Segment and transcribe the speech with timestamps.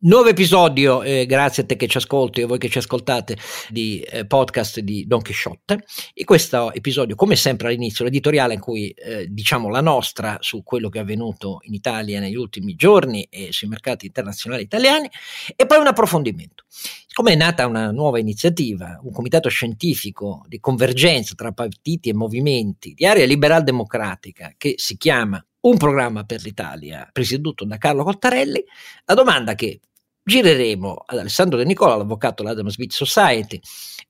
[0.00, 3.36] Nuovo episodio, eh, grazie a te che ci ascolti e a voi che ci ascoltate,
[3.68, 5.84] di eh, podcast di Don Quixote.
[6.14, 10.88] E questo episodio, come sempre all'inizio, l'editoriale in cui eh, diciamo la nostra su quello
[10.88, 15.10] che è avvenuto in Italia negli ultimi giorni e sui mercati internazionali italiani,
[15.56, 16.62] e poi un approfondimento.
[16.68, 22.94] Siccome è nata una nuova iniziativa, un comitato scientifico di convergenza tra partiti e movimenti
[22.94, 28.64] di area liberal democratica che si chiama un programma per l'Italia presieduto da Carlo Cottarelli,
[29.04, 29.80] la domanda che
[30.28, 33.58] gireremo ad Alessandro De Nicola, l'avvocato dell'Adam Smith Society,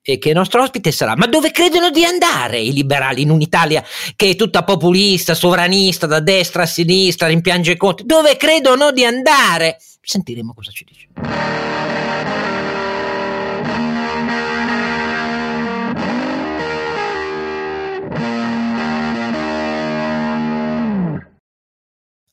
[0.01, 3.83] e che il nostro ospite sarà: ma dove credono di andare i liberali in un'Italia
[4.15, 8.03] che è tutta populista, sovranista, da destra a sinistra, rimpiange conti?
[8.05, 9.77] Dove credono di andare?
[10.01, 11.07] Sentiremo cosa ci dice.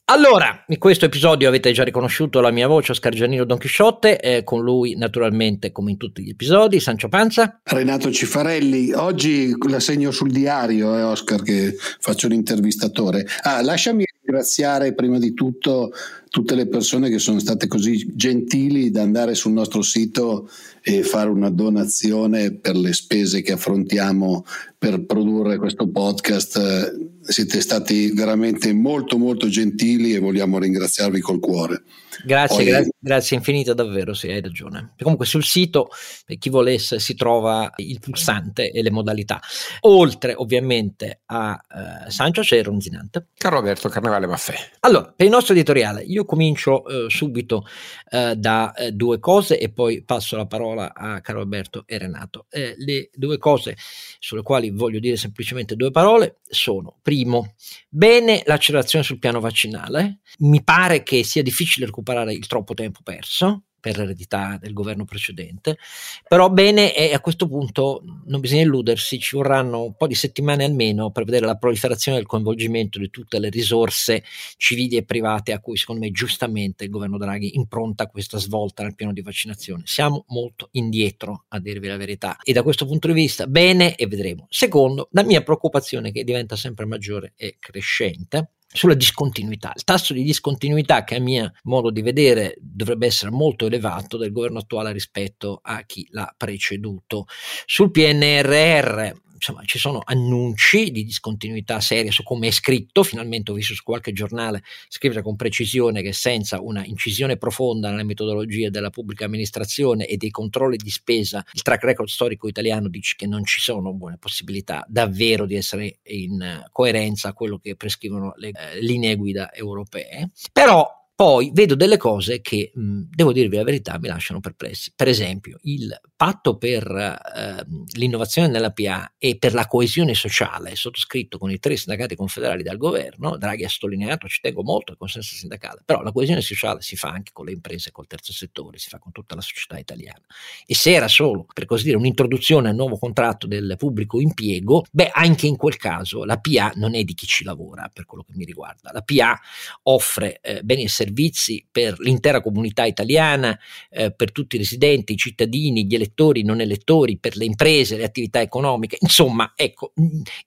[0.08, 4.44] Allora, in questo episodio avete già riconosciuto la mia voce, Oscar Giannino Don Chisciotte, eh,
[4.44, 7.58] con lui naturalmente come in tutti gli episodi, Sancio Panza.
[7.64, 13.26] Renato Cifarelli, oggi la segno sul diario, eh, Oscar, che faccio l'intervistatore.
[13.42, 15.90] Ah, lasciami ringraziare prima di tutto
[16.36, 20.50] tutte le persone che sono state così gentili da andare sul nostro sito
[20.82, 24.44] e fare una donazione per le spese che affrontiamo
[24.76, 26.94] per produrre questo podcast.
[27.22, 31.82] Siete stati veramente molto molto gentili e vogliamo ringraziarvi col cuore.
[32.24, 34.92] Grazie, Poi, grazie, grazie infinite davvero, sì, hai ragione.
[34.98, 35.88] Comunque sul sito,
[36.24, 39.40] per chi volesse, si trova il pulsante e le modalità.
[39.80, 43.28] Oltre ovviamente a uh, Sancio c'è Ronzinante.
[43.36, 44.54] Caro Alberto, Carnevale Maffè.
[44.80, 47.64] Allora, per il nostro editoriale, io comincio uh, subito
[48.10, 52.46] uh, da due cose e poi passo la parola a Caro Alberto e Renato.
[52.50, 53.76] le due cose
[54.18, 57.54] sulle quali voglio dire semplicemente due parole sono, primo,
[57.88, 60.20] bene l'accelerazione sul piano vaccinale.
[60.40, 65.78] Mi pare che sia difficile recuperare il troppo tempo perso per l'eredità del governo precedente,
[66.26, 70.64] però bene e a questo punto non bisogna illudersi, ci vorranno un po' di settimane
[70.64, 74.24] almeno per vedere la proliferazione del coinvolgimento di tutte le risorse
[74.56, 78.96] civili e private a cui secondo me giustamente il governo Draghi impronta questa svolta nel
[78.96, 79.84] piano di vaccinazione.
[79.86, 84.08] Siamo molto indietro a dirvi la verità e da questo punto di vista bene e
[84.08, 84.46] vedremo.
[84.50, 89.72] Secondo, la mia preoccupazione che diventa sempre maggiore e crescente sulla discontinuità.
[89.74, 94.32] Il tasso di discontinuità che a mio modo di vedere dovrebbe essere molto elevato del
[94.32, 97.26] governo attuale rispetto a chi l'ha preceduto.
[97.64, 103.54] Sul PNRR insomma, ci sono annunci di discontinuità seria su come è scritto, finalmente ho
[103.54, 108.90] visto su qualche giornale scrivere con precisione che senza una incisione profonda nelle metodologie della
[108.90, 113.44] pubblica amministrazione e dei controlli di spesa, il track record storico italiano dice che non
[113.44, 118.80] ci sono buone possibilità davvero di essere in coerenza a quello che prescrivono le eh,
[118.80, 124.06] linee guida europee, però poi vedo delle cose che, mh, devo dirvi la verità, mi
[124.06, 124.92] lasciano perplessi.
[124.94, 131.38] Per esempio, il patto per eh, l'innovazione nella PA e per la coesione sociale, sottoscritto
[131.38, 135.34] con i tre sindacati confederali dal governo, Draghi ha sottolineato, ci tengo molto, il consenso
[135.34, 138.90] sindacale, però la coesione sociale si fa anche con le imprese, col terzo settore, si
[138.90, 140.20] fa con tutta la società italiana.
[140.66, 145.12] E se era solo, per così dire, un'introduzione al nuovo contratto del pubblico impiego, beh,
[145.14, 148.32] anche in quel caso la PA non è di chi ci lavora, per quello che
[148.34, 148.90] mi riguarda.
[148.92, 149.40] La PA
[149.84, 153.56] offre eh, beni e servizi per l'intera comunità italiana,
[153.90, 157.96] eh, per tutti i residenti, i cittadini, gli elettori, i non elettori, per le imprese,
[157.96, 158.96] le attività economiche.
[159.00, 159.92] Insomma, ecco,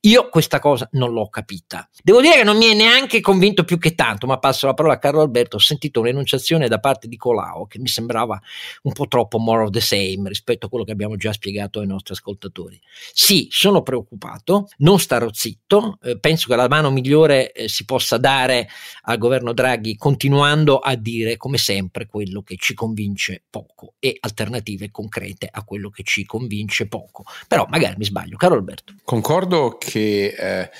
[0.01, 1.87] io questa cosa non l'ho capita.
[2.03, 4.95] Devo dire che non mi è neanche convinto più che tanto, ma passo la parola
[4.95, 8.39] a Carlo Alberto, ho sentito un'enunciazione da parte di Colau che mi sembrava
[8.83, 11.87] un po' troppo more of the same rispetto a quello che abbiamo già spiegato ai
[11.87, 12.79] nostri ascoltatori.
[13.13, 18.17] Sì, sono preoccupato, non starò zitto, eh, penso che la mano migliore eh, si possa
[18.17, 18.67] dare
[19.03, 24.17] al governo Draghi continuando continuando a dire come sempre quello che ci convince poco e
[24.19, 27.23] alternative concrete a quello che ci convince poco.
[27.47, 28.95] Però magari mi sbaglio, caro Alberto.
[29.03, 30.71] Concordo che eh,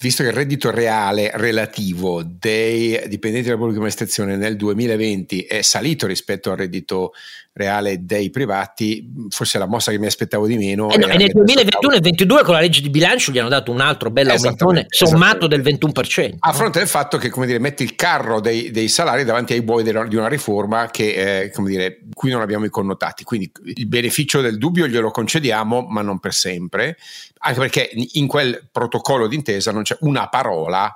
[0.00, 6.06] visto che il reddito reale relativo dei dipendenti della pubblica amministrazione nel 2020 è salito
[6.06, 7.12] rispetto al reddito
[7.54, 10.90] reale dei privati, forse la mossa che mi aspettavo di meno.
[10.90, 13.70] Eh no, e nel 2021 e 2022 con la legge di bilancio gli hanno dato
[13.70, 16.36] un altro bel aumentone sommato del 21%.
[16.38, 19.62] A fronte del fatto che, come dire, metti il carro dei, dei salari davanti ai
[19.62, 23.22] buoi di una riforma che, eh, come dire, qui non abbiamo i connotati.
[23.22, 26.96] Quindi il beneficio del dubbio glielo concediamo, ma non per sempre,
[27.38, 30.90] anche perché in quel protocollo d'intesa non c'è una parola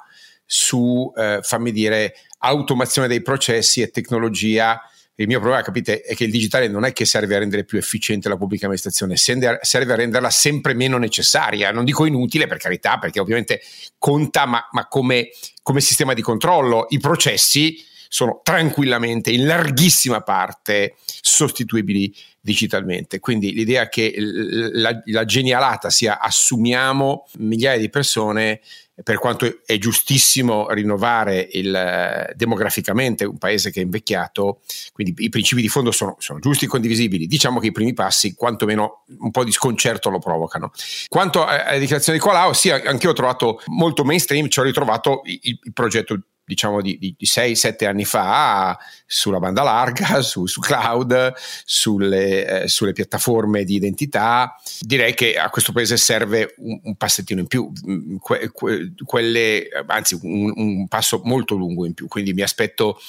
[0.46, 4.80] su, eh, fammi dire, automazione dei processi e tecnologia
[5.18, 7.78] il mio problema, capite, è che il digitale non è che serve a rendere più
[7.78, 11.70] efficiente la pubblica amministrazione, serve a renderla sempre meno necessaria.
[11.70, 13.62] Non dico inutile, per carità, perché ovviamente
[13.98, 15.30] conta, ma, ma come,
[15.62, 16.86] come sistema di controllo.
[16.90, 23.18] I processi sono tranquillamente in larghissima parte sostituibili digitalmente.
[23.18, 28.60] Quindi l'idea che la, la genialata sia assumiamo migliaia di persone
[29.02, 34.60] per quanto è giustissimo rinnovare il, demograficamente un paese che è invecchiato,
[34.92, 38.34] quindi i principi di fondo sono, sono, giusti e condivisibili, diciamo che i primi passi
[38.34, 40.70] quantomeno un po' di sconcerto lo provocano.
[41.08, 45.20] Quanto alle dichiarazioni di Colau, sì, anche io ho trovato molto mainstream, ci ho ritrovato
[45.24, 50.60] il, il progetto diciamo di, di, di 6-7 anni fa sulla banda larga, su, su
[50.60, 51.32] cloud,
[51.64, 54.54] sulle, eh, sulle, piattaforme di identità.
[54.80, 59.68] Direi che a questo paese serve un, un passettino in più, mm, que, que, quelle,
[59.88, 63.00] anzi un, un, passo molto lungo in più, quindi mi aspetto,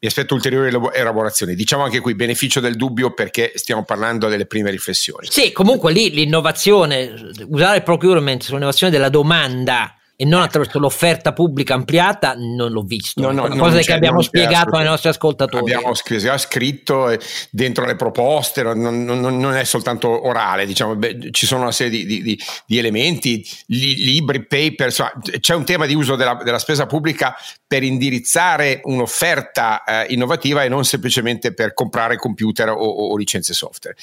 [0.00, 1.54] mi aspetto ulteriori elaborazioni.
[1.54, 5.26] Diciamo anche qui beneficio del dubbio perché stiamo parlando delle prime riflessioni.
[5.28, 7.12] Sì, comunque lì l'innovazione,
[7.48, 13.20] usare il procurement sull'innovazione della domanda e non attraverso l'offerta pubblica ampliata non l'ho visto.
[13.20, 15.74] No, no, Una cosa che abbiamo spiegato ai nostri ascoltatori.
[15.74, 17.14] Abbiamo scritto
[17.50, 22.04] dentro le proposte, non, non, non è soltanto orale, diciamo, beh, ci sono una serie
[22.04, 26.58] di, di, di elementi, li, libri, paper, insomma, c'è un tema di uso della, della
[26.58, 27.36] spesa pubblica
[27.66, 33.96] per indirizzare un'offerta eh, innovativa e non semplicemente per comprare computer o, o licenze software.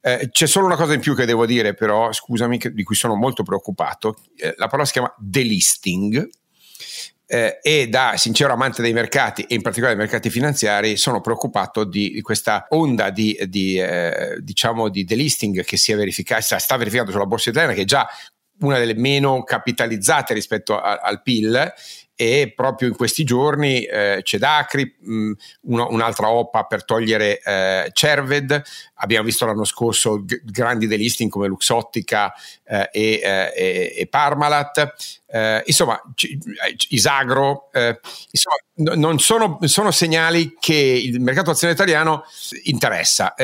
[0.00, 3.14] Eh, c'è solo una cosa in più che devo dire, però, scusami, di cui sono
[3.14, 4.16] molto preoccupato.
[4.36, 6.28] Eh, la parola si chiama delisting.
[7.30, 11.84] Eh, e da sincero amante dei mercati e in particolare dei mercati finanziari sono preoccupato
[11.84, 16.76] di, di questa onda di, di, eh, diciamo di delisting che si è verificata, sta
[16.78, 18.08] verificando sulla borsa italiana che è già
[18.60, 21.74] una delle meno capitalizzate rispetto a, al PIL
[22.20, 25.32] e proprio in questi giorni eh, c'è Dacri, mh,
[25.68, 28.60] uno, un'altra OPA per togliere eh, Cerved,
[28.94, 32.34] abbiamo visto l'anno scorso g- grandi delisting come Luxottica
[32.64, 34.94] eh, e, eh, e, Parmalat,
[35.28, 36.36] eh, insomma c-
[36.88, 38.00] Isagro, eh,
[38.32, 38.56] insomma
[38.96, 42.24] non sono, sono, segnali che il mercato azione italiano
[42.64, 43.34] interessa,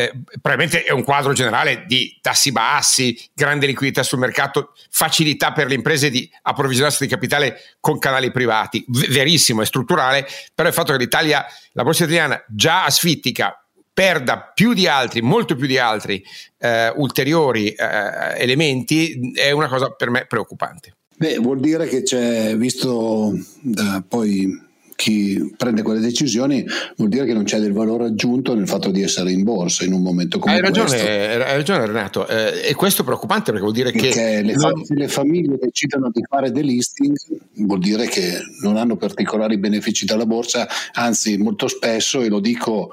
[0.41, 5.75] probabilmente è un quadro generale di tassi bassi, grande liquidità sul mercato, facilità per le
[5.75, 10.93] imprese di approvvigionarsi di capitale con canali privati stati, verissimo e strutturale, però il fatto
[10.93, 13.59] che l'Italia, la borsa italiana già asfittica,
[13.93, 16.23] perda più di altri, molto più di altri
[16.59, 20.97] eh, ulteriori eh, elementi è una cosa per me preoccupante.
[21.17, 24.51] Beh, vuol dire che c'è, visto da poi
[24.97, 26.65] chi prende quelle decisioni
[26.97, 29.93] vuol dire che non c'è del valore aggiunto nel fatto di essere in borsa in
[29.93, 31.07] un momento come hai ragione, questo.
[31.07, 34.43] Hai ragione Renato, eh, e questo è preoccupante perché vuol dire perché che...
[34.43, 34.73] Le, non...
[34.87, 37.17] le famiglie decidono di fare delisting
[37.57, 42.93] vuol dire che non hanno particolari benefici dalla borsa, anzi molto spesso, e lo dico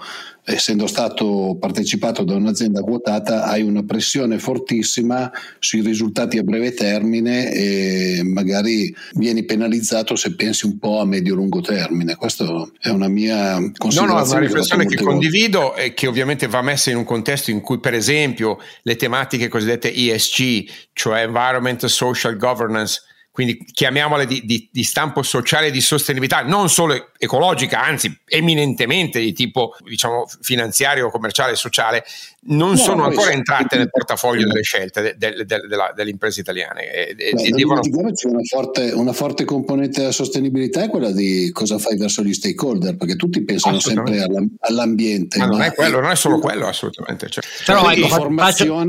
[0.53, 7.51] essendo stato partecipato da un'azienda quotata, hai una pressione fortissima sui risultati a breve termine
[7.51, 12.15] e magari vieni penalizzato se pensi un po' a medio-lungo termine.
[12.15, 12.45] Questa
[12.79, 14.07] è una mia considerazione.
[14.07, 17.61] No, no, una riflessione che condivido e che ovviamente va messa in un contesto in
[17.61, 23.01] cui, per esempio, le tematiche cosiddette ESG, cioè Environment, Social Governance,
[23.31, 29.21] quindi chiamiamole di, di, di, stampo sociale e di sostenibilità, non solo ecologica, anzi eminentemente
[29.21, 32.03] di tipo diciamo, finanziario, commerciale e sociale,
[32.43, 35.57] non no, sono ancora entrate nel portafoglio delle scelte de, de, de,
[35.95, 36.91] delle imprese italiane.
[36.91, 37.81] E, Beh, e devono...
[37.81, 42.33] C'è una forte, una forte, componente della sostenibilità è quella di cosa fai verso gli
[42.33, 44.25] stakeholder, perché tutti pensano sempre
[44.61, 45.37] all'ambiente.
[45.37, 47.29] Ma, ma non è quello, non è solo quello, assolutamente.
[47.29, 48.85] Cioè, però, ecco, faccio,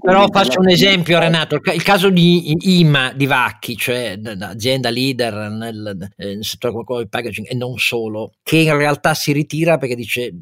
[0.00, 5.96] però faccio un esempio, Renato, il caso di IMA di Vacchi, cioè azienda leader nel,
[6.16, 10.32] nel settore del packaging e non solo, che in realtà si ritira perché dice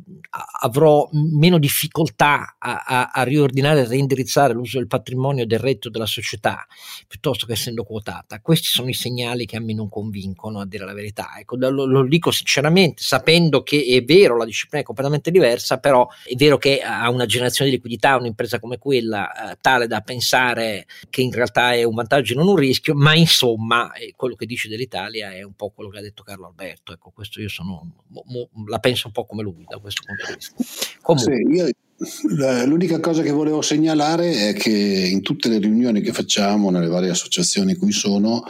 [0.63, 6.07] avrò meno difficoltà a, a, a, riordinare e reindirizzare l'uso del patrimonio del reddito della
[6.07, 6.67] società
[7.07, 8.41] piuttosto che essendo quotata.
[8.41, 11.35] Questi sono i segnali che a me non convincono, a dire la verità.
[11.39, 16.09] Ecco, lo, lo dico sinceramente, sapendo che è vero, la disciplina è completamente diversa, però
[16.25, 20.87] è vero che a una generazione di liquidità un'impresa come quella eh, tale da pensare
[21.11, 24.47] che in realtà è un vantaggio e non un rischio, ma insomma eh, quello che
[24.47, 26.93] dice dell'Italia è un po' quello che ha detto Carlo Alberto.
[26.93, 30.25] Ecco, questo io sono, mo, mo, la penso un po' come lui da questo punto
[30.27, 30.55] di vista.
[31.03, 31.37] Comunque.
[31.37, 31.69] Sì, io
[32.67, 37.11] L'unica cosa che volevo segnalare è che in tutte le riunioni che facciamo, nelle varie
[37.11, 38.45] associazioni in cui sono,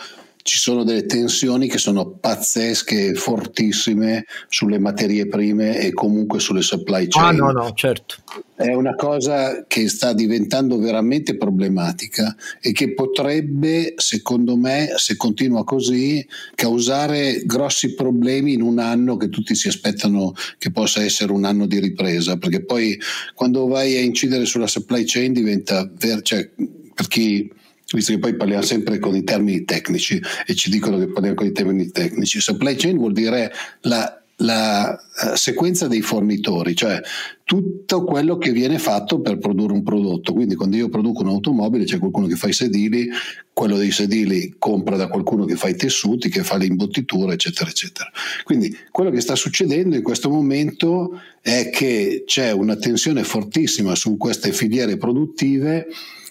[0.47, 7.07] ci sono delle tensioni che sono pazzesche, fortissime sulle materie prime e comunque sulle supply
[7.09, 7.25] chain.
[7.25, 8.17] Ah, no, no, certo.
[8.55, 15.65] È una cosa che sta diventando veramente problematica e che potrebbe, secondo me, se continua
[15.65, 16.25] così,
[16.55, 21.65] causare grossi problemi in un anno che tutti si aspettano che possa essere un anno
[21.65, 23.01] di ripresa, perché poi
[23.35, 26.51] quando vai a incidere sulla supply chain diventa, cioè,
[26.95, 27.51] per chi
[27.95, 31.47] visto che poi parliamo sempre con i termini tecnici e ci dicono che parliamo con
[31.47, 32.41] i termini tecnici.
[32.41, 37.01] Supply chain vuol dire la la uh, sequenza dei fornitori, cioè
[37.45, 40.33] tutto quello che viene fatto per produrre un prodotto.
[40.33, 43.09] Quindi quando io produco un'automobile c'è qualcuno che fa i sedili,
[43.53, 47.71] quello dei sedili compra da qualcuno che fa i tessuti, che fa le imbottiture, eccetera,
[47.71, 48.11] eccetera.
[48.43, 54.17] Quindi quello che sta succedendo in questo momento è che c'è una tensione fortissima su
[54.17, 55.87] queste filiere produttive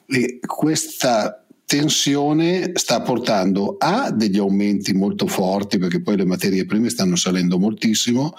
[0.06, 6.90] e questa tensione sta portando a degli aumenti molto forti perché poi le materie prime
[6.90, 8.34] stanno salendo moltissimo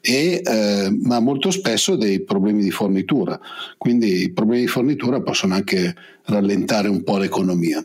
[0.00, 3.40] e, eh, ma molto spesso dei problemi di fornitura.
[3.78, 7.84] Quindi i problemi di fornitura possono anche rallentare un po' l'economia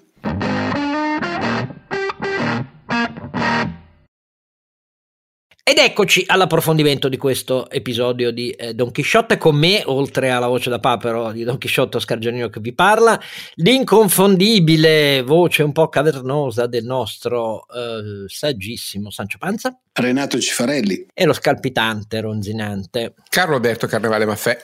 [5.64, 10.72] Ed eccoci all'approfondimento di questo episodio di eh, Don Chisciotte con me, oltre alla voce
[10.72, 13.22] da papero di Don Chisciotte Oscar Giannino che vi parla,
[13.56, 19.78] l'inconfondibile voce un po' cavernosa del nostro eh, saggissimo Sancio Panza.
[19.94, 21.06] Renato Cifarelli.
[21.14, 23.14] E lo scalpitante, ronzinante.
[23.30, 24.60] Carlo Alberto Carnevale Maffè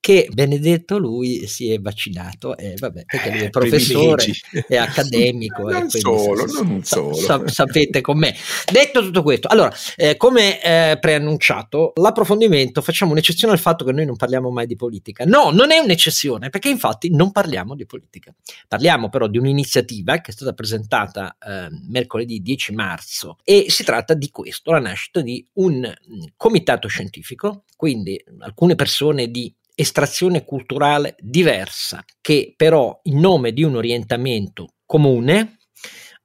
[0.00, 4.24] che benedetto lui si è vaccinato, eh, vabbè, perché lui è eh, professore,
[4.66, 5.68] è accademico.
[5.68, 7.14] non eh, solo, non sa, solo.
[7.14, 8.34] Sa, sapete com'è.
[8.70, 14.06] Detto tutto questo, allora, eh, come eh, preannunciato, l'approfondimento facciamo un'eccezione al fatto che noi
[14.06, 15.24] non parliamo mai di politica.
[15.24, 18.34] No, non è un'eccezione, perché infatti non parliamo di politica.
[18.66, 24.14] Parliamo però di un'iniziativa che è stata presentata eh, mercoledì 10 marzo e si tratta
[24.14, 31.14] di questo, la nascita di un mm, comitato scientifico, quindi alcune persone di estrazione culturale
[31.20, 35.58] diversa, che però in nome di un orientamento comune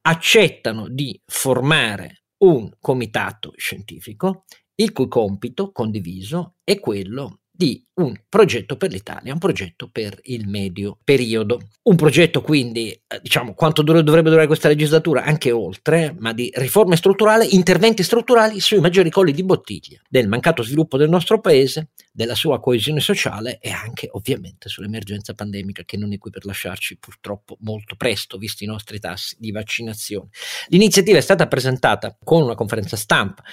[0.02, 4.46] accettano di formare un comitato scientifico
[4.76, 10.48] il cui compito condiviso è quello di un progetto per l'Italia, un progetto per il
[10.48, 11.62] medio periodo.
[11.84, 15.24] Un progetto quindi, eh, diciamo, quanto dovrebbe durare questa legislatura?
[15.24, 20.64] Anche oltre, ma di riforme strutturali, interventi strutturali sui maggiori colli di bottiglia del mancato
[20.64, 26.14] sviluppo del nostro paese, della sua coesione sociale e anche ovviamente sull'emergenza pandemica che non
[26.14, 30.30] è qui per lasciarci purtroppo molto presto, visti i nostri tassi di vaccinazione.
[30.68, 33.44] L'iniziativa è stata presentata con una conferenza stampa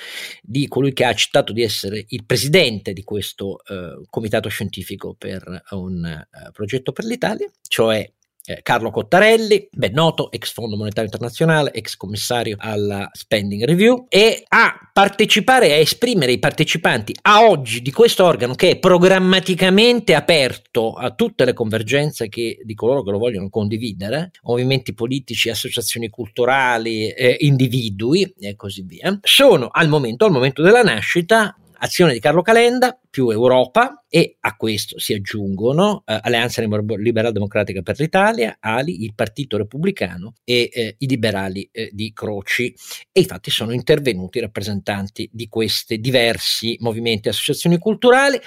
[0.42, 5.62] di colui che ha accettato di essere il presidente di questo eh, comitato scientifico per
[5.70, 8.12] un uh, progetto per l'Italia, cioè
[8.44, 14.44] eh, Carlo Cottarelli, ben noto, ex Fondo Monetario Internazionale, ex commissario alla Spending Review, e
[14.48, 20.14] a partecipare e a esprimere i partecipanti a oggi di questo organo che è programmaticamente
[20.14, 26.08] aperto a tutte le convergenze che, di coloro che lo vogliono condividere, movimenti politici, associazioni
[26.08, 32.20] culturali, eh, individui e così via, sono al momento, al momento della nascita, azione di
[32.20, 38.56] Carlo Calenda più Europa e a questo si aggiungono eh, Alleanza Liberal Democratica per l'Italia,
[38.60, 42.74] Ali, il Partito Repubblicano e eh, i liberali eh, di Croci
[43.12, 48.38] e infatti sono intervenuti i rappresentanti di questi diversi movimenti e associazioni culturali.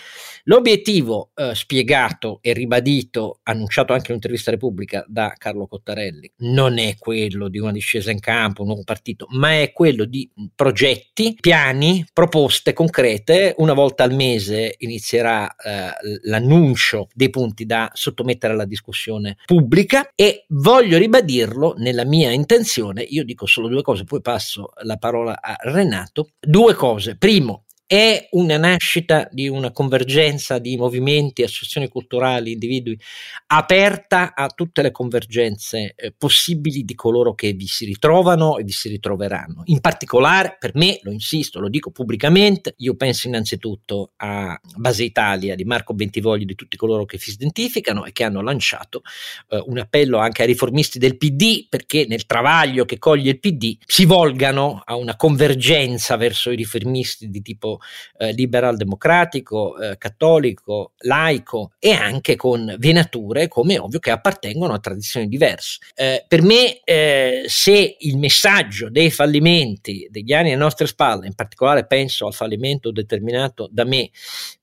[0.44, 6.98] L'obiettivo eh, spiegato e ribadito, annunciato anche in un'intervista Repubblica da Carlo Cottarelli, non è
[6.98, 12.06] quello di una discesa in campo, un nuovo partito, ma è quello di progetti, piani,
[12.12, 13.23] proposte concrete
[13.58, 15.92] una volta al mese inizierà eh,
[16.24, 23.24] l'annuncio dei punti da sottomettere alla discussione pubblica e voglio ribadirlo nella mia intenzione, io
[23.24, 27.18] dico solo due cose, poi passo la parola a Renato, due cose.
[27.18, 33.00] Primo, è una nascita di una convergenza di movimenti, associazioni culturali, individui,
[33.48, 38.72] aperta a tutte le convergenze eh, possibili di coloro che vi si ritrovano e vi
[38.72, 39.62] si ritroveranno.
[39.66, 45.56] In particolare, per me, lo insisto, lo dico pubblicamente, io penso innanzitutto a Base Italia
[45.56, 49.02] di Marco Bentivoglio, di tutti coloro che si identificano e che hanno lanciato
[49.50, 53.78] eh, un appello anche ai riformisti del PD perché nel travaglio che coglie il PD
[53.86, 57.73] si volgano a una convergenza verso i riformisti di tipo
[58.18, 64.80] eh, liberal democratico, eh, cattolico, laico e anche con venature come ovvio che appartengono a
[64.80, 65.80] tradizioni diverse.
[65.96, 71.36] Eh, per me eh, se il messaggio dei fallimenti degli anni alle nostre spalle, in
[71.36, 74.10] particolare penso al fallimento determinato da me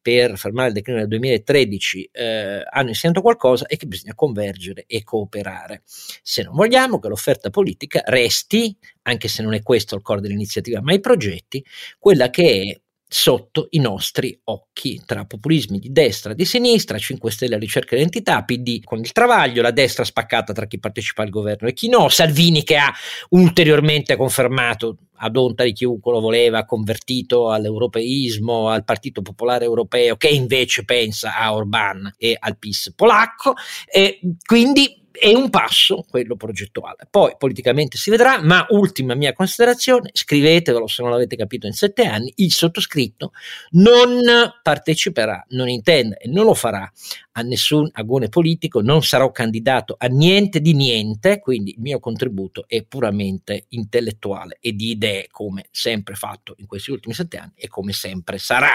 [0.01, 5.03] per fermare il declino del 2013, eh, hanno insegnato qualcosa è che bisogna convergere e
[5.05, 5.83] cooperare.
[6.23, 10.81] Se non vogliamo che l'offerta politica resti, anche se non è questo il core dell'iniziativa,
[10.81, 11.65] ma i progetti,
[11.99, 12.81] quella che è
[13.13, 17.97] sotto i nostri occhi tra populismi di destra e di sinistra, 5 Stelle a ricerca
[17.97, 21.73] di identità, PD con il travaglio, la destra spaccata tra chi partecipa al governo e
[21.73, 22.95] chi no, Salvini che ha
[23.31, 30.29] ulteriormente confermato ad onta di chiunque lo voleva, convertito all'europeismo, al Partito Popolare Europeo, che
[30.29, 33.55] invece pensa a Orban e al PIS polacco.
[33.93, 37.07] E quindi è un passo quello progettuale.
[37.11, 42.05] Poi politicamente si vedrà, ma ultima mia considerazione, scrivetevelo se non l'avete capito in sette
[42.05, 43.33] anni, il sottoscritto
[43.71, 44.23] non
[44.63, 46.91] parteciperà, non intende e non lo farà
[47.33, 52.65] a nessun agone politico, non sarò candidato a niente di niente, quindi il mio contributo
[52.67, 57.69] è puramente intellettuale e di idee come sempre fatto in questi ultimi sette anni e
[57.69, 58.73] come sempre sarà.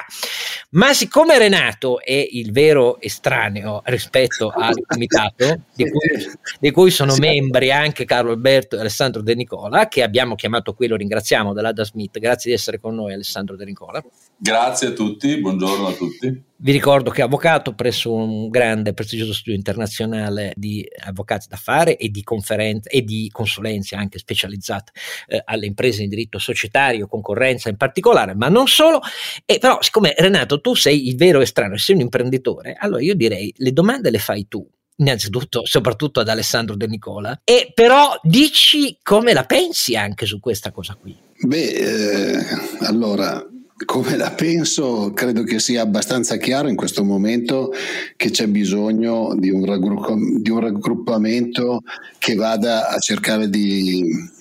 [0.71, 7.15] Ma siccome Renato è il vero estraneo rispetto al comitato, di cui, di cui sono
[7.17, 11.83] membri anche Carlo Alberto e Alessandro De Nicola, che abbiamo chiamato qui, lo ringraziamo dell'Ada
[11.83, 14.03] Smith, grazie di essere con noi Alessandro De Nicola.
[14.37, 16.43] Grazie a tutti, buongiorno a tutti.
[16.57, 22.09] Vi ricordo che è avvocato presso un grande prestigioso studio internazionale di avvocati d'affari e
[22.09, 24.91] di conferenze e di consulenze anche specializzate
[25.27, 28.99] eh, alle imprese in diritto societario, concorrenza in particolare, ma non solo.
[29.45, 33.53] E però, siccome Renato, tu sei il vero estraneo, sei un imprenditore, allora io direi
[33.57, 39.33] le domande le fai tu innanzitutto soprattutto ad Alessandro De Nicola e però dici come
[39.33, 42.45] la pensi anche su questa cosa qui beh eh,
[42.79, 43.45] allora
[43.83, 47.73] come la penso, credo che sia abbastanza chiaro in questo momento
[48.15, 51.81] che c'è bisogno di un, raggruppamento
[52.17, 54.31] che vada a cercare di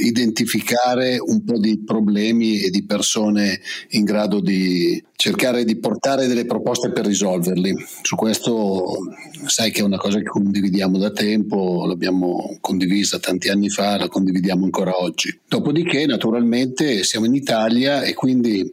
[0.00, 6.44] identificare un po' di problemi e di persone in grado di cercare di portare delle
[6.44, 7.74] proposte per risolverli.
[8.02, 8.98] Su questo
[9.46, 14.08] sai che è una cosa che condividiamo da tempo, l'abbiamo condivisa tanti anni fa, la
[14.08, 15.38] condividiamo ancora oggi.
[15.48, 18.72] Dopodiché naturalmente siamo in Italia e quindi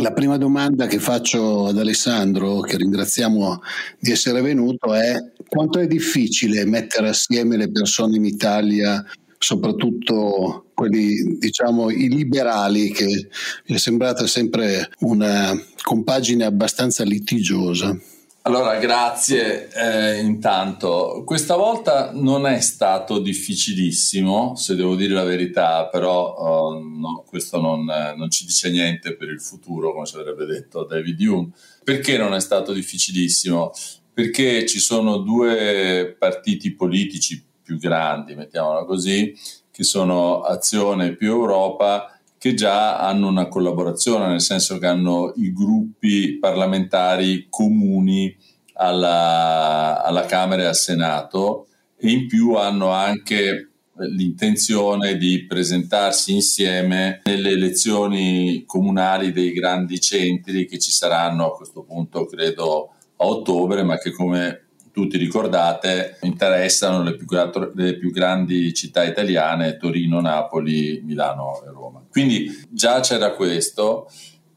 [0.00, 3.60] la prima domanda che faccio ad Alessandro, che ringraziamo
[3.98, 5.16] di essere venuto, è
[5.48, 9.04] quanto è difficile mettere assieme le persone in Italia
[9.42, 17.98] soprattutto quelli, diciamo, i liberali, che mi è sembrata sempre una compagine abbastanza litigiosa.
[18.42, 21.22] Allora, grazie eh, intanto.
[21.24, 27.60] Questa volta non è stato difficilissimo, se devo dire la verità, però uh, no, questo
[27.60, 31.50] non, non, ci dice niente per il futuro, come ci avrebbe detto David Hume.
[31.82, 33.72] Perché non è stato difficilissimo?
[34.12, 39.32] Perché ci sono due partiti politici più grandi, mettiamola così,
[39.70, 45.52] che sono Azione più Europa, che già hanno una collaborazione, nel senso che hanno i
[45.52, 48.36] gruppi parlamentari comuni
[48.74, 53.68] alla, alla Camera e al Senato e in più hanno anche
[54.00, 61.82] l'intenzione di presentarsi insieme nelle elezioni comunali dei grandi centri che ci saranno a questo
[61.82, 64.69] punto credo a ottobre ma che come
[65.00, 67.26] tutti ricordate, interessano le più,
[67.74, 72.04] le più, grandi città italiane, Torino, Napoli, Milano e Roma.
[72.10, 74.10] Quindi già c'era questo.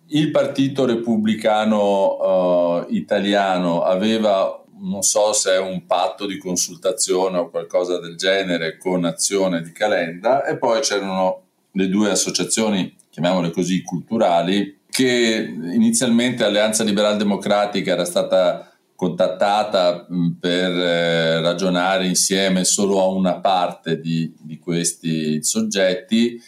[0.08, 7.50] Il partito repubblicano uh, italiano aveva, non so se è un patto di consultazione o
[7.50, 13.82] qualcosa del genere, con Azione di Calenda e poi c'erano le due associazioni, chiamiamole così,
[13.82, 18.73] culturali, che inizialmente Alleanza Liberal Democratica era stata
[19.04, 20.08] contattata
[20.40, 26.40] per eh, ragionare insieme solo a una parte di, di, questi soggetti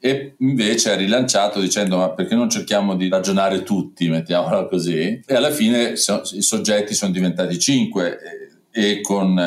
[0.00, 5.34] e invece ha rilanciato dicendo ma perché non cerchiamo di ragionare tutti, mettiamola così, e
[5.34, 8.18] alla fine so, i soggetti sono diventati cinque
[8.72, 9.38] e, e con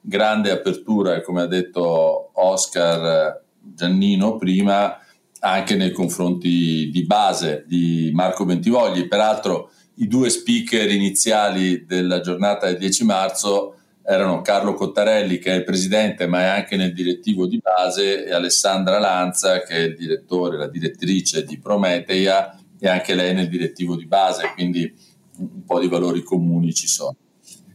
[0.00, 4.98] grande apertura, come ha detto Oscar Giannino prima,
[5.40, 9.06] anche nei confronti di base di Marco Bentivogli.
[9.06, 15.56] Peraltro i due speaker iniziali della giornata del 10 marzo erano Carlo Cottarelli, che è
[15.56, 19.96] il presidente, ma è anche nel direttivo di base, e Alessandra Lanza, che è il
[19.96, 24.90] direttore, la direttrice di Prometeia, e anche lei nel direttivo di base, quindi
[25.38, 27.16] un po' di valori comuni ci sono.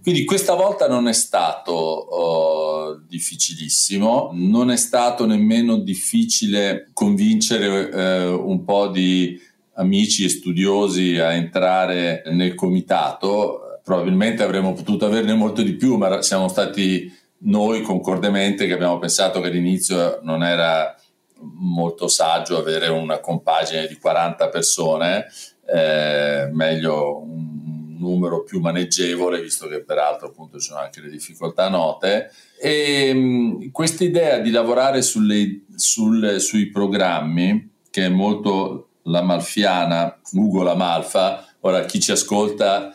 [0.01, 8.27] Quindi questa volta non è stato oh, difficilissimo, non è stato nemmeno difficile convincere eh,
[8.27, 9.39] un po' di
[9.75, 13.79] amici e studiosi a entrare nel comitato.
[13.83, 17.11] Probabilmente avremmo potuto averne molto di più, ma siamo stati
[17.45, 20.95] noi concordemente che abbiamo pensato che all'inizio non era
[21.39, 25.25] molto saggio avere una compagine di 40 persone,
[25.65, 31.69] eh, meglio un numero più maneggevole, visto che peraltro appunto ci sono anche le difficoltà
[31.69, 32.31] note.
[32.59, 40.63] E questa idea di lavorare sulle, sul, sui programmi, che è molto la Malfiana, Ugo
[40.63, 42.93] La Malfa, ora chi ci ascolta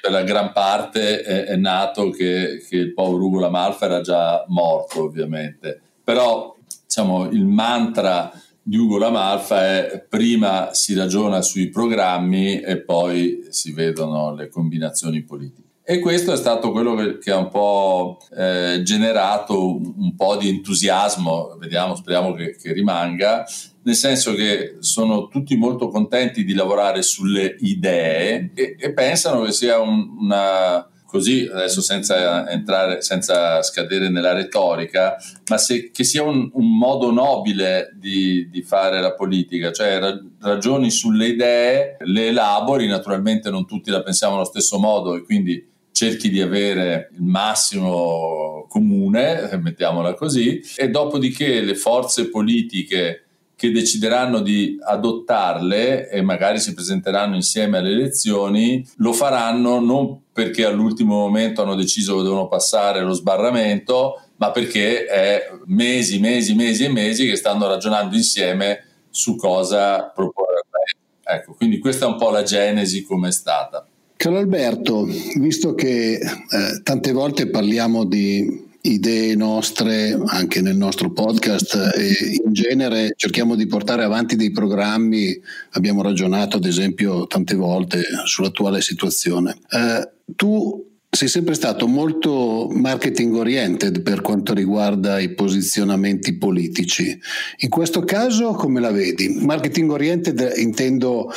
[0.00, 4.00] per la gran parte è, è nato che, che, il povero Ugo La Malfa era
[4.00, 11.42] già morto ovviamente, però diciamo, il mantra di Ugo La Malfa è prima si ragiona
[11.42, 15.70] sui programmi e poi si vedono le combinazioni politiche.
[15.84, 20.36] E questo è stato quello che, che ha un po' eh, generato un, un, po'
[20.36, 23.44] di entusiasmo, vediamo, speriamo che, che, rimanga,
[23.84, 29.52] nel senso che sono tutti molto contenti di lavorare sulle idee e, e pensano che
[29.52, 35.16] sia un, una, così adesso senza entrare, senza scadere nella retorica,
[35.50, 40.00] ma se, che sia un, un modo nobile di, di, fare la politica, cioè
[40.40, 45.68] ragioni sulle idee, le elabori, naturalmente non tutti la pensiamo allo stesso modo e quindi
[45.92, 53.26] cerchi di avere il massimo comune, mettiamola così, e dopodiché le forze politiche
[53.62, 60.64] che decideranno di adottarle e magari si presenteranno insieme alle elezioni, lo faranno non perché
[60.64, 66.86] all'ultimo momento hanno deciso che devono passare lo sbarramento, ma perché è mesi, mesi, mesi
[66.86, 70.62] e mesi che stanno ragionando insieme su cosa proporre.
[71.22, 73.86] Ecco, quindi questa è un po' la genesi come è stata.
[74.16, 75.04] Caro Alberto,
[75.36, 82.52] visto che eh, tante volte parliamo di idee nostre anche nel nostro podcast e in
[82.52, 85.40] genere cerchiamo di portare avanti dei programmi,
[85.72, 89.56] abbiamo ragionato ad esempio tante volte sull'attuale situazione.
[89.70, 97.16] Eh, tu sei sempre stato molto marketing oriented per quanto riguarda i posizionamenti politici.
[97.58, 99.28] In questo caso come la vedi?
[99.28, 101.30] Marketing oriented intendo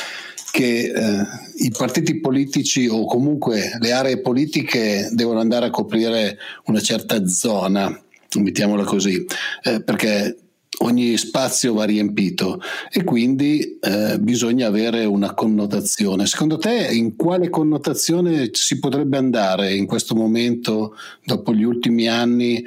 [0.56, 1.26] che eh,
[1.58, 8.02] i partiti politici o comunque le aree politiche devono andare a coprire una certa zona,
[8.38, 9.22] mettiamola così,
[9.64, 10.34] eh, perché
[10.78, 12.58] ogni spazio va riempito
[12.90, 16.24] e quindi eh, bisogna avere una connotazione.
[16.24, 22.64] Secondo te in quale connotazione si potrebbe andare in questo momento, dopo gli ultimi anni,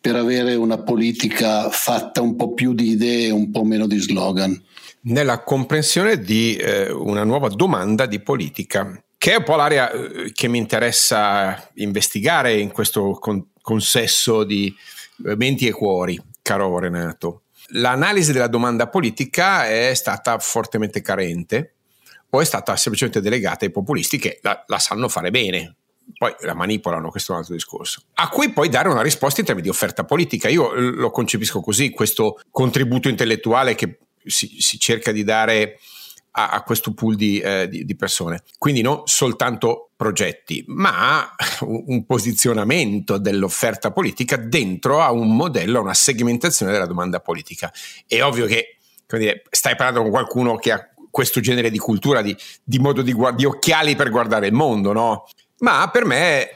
[0.00, 3.98] per avere una politica fatta un po' più di idee e un po' meno di
[3.98, 4.56] slogan?
[5.04, 10.32] Nella comprensione di eh, una nuova domanda di politica, che è un po' l'area eh,
[10.32, 14.74] che mi interessa investigare in questo con- consesso di
[15.26, 17.42] eh, menti e cuori, caro Renato.
[17.68, 21.74] L'analisi della domanda politica è stata fortemente carente
[22.30, 25.76] o è stata semplicemente delegata ai populisti che la, la sanno fare bene,
[26.16, 29.46] poi la manipolano, questo è un altro discorso, a cui poi dare una risposta in
[29.46, 30.48] termini di offerta politica.
[30.48, 35.78] Io lo concepisco così, questo contributo intellettuale che si, si cerca di dare
[36.32, 38.42] a, a questo pool di, eh, di, di, persone.
[38.58, 45.94] Quindi non soltanto progetti, ma un, posizionamento dell'offerta politica dentro a un modello, a una
[45.94, 47.72] segmentazione della domanda politica.
[48.06, 52.36] È ovvio che dire, stai parlando con qualcuno che ha questo genere di cultura, di,
[52.62, 55.28] di modo di, guard- di occhiali per guardare il mondo, no?
[55.58, 56.48] Ma per me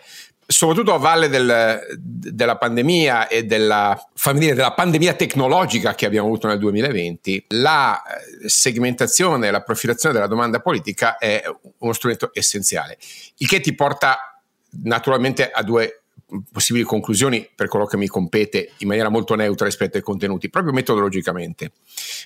[0.50, 4.00] soprattutto a valle del, della pandemia e della,
[4.32, 10.60] della pandemia tecnologica che abbiamo avuto nel 2020, la eh, segmentazione, la profilazione della domanda
[10.60, 11.42] politica è
[11.78, 12.96] uno strumento essenziale,
[13.36, 14.40] il che ti porta
[14.84, 16.04] naturalmente a due
[16.52, 20.72] possibili conclusioni per quello che mi compete in maniera molto neutra rispetto ai contenuti, proprio
[20.72, 21.72] metodologicamente.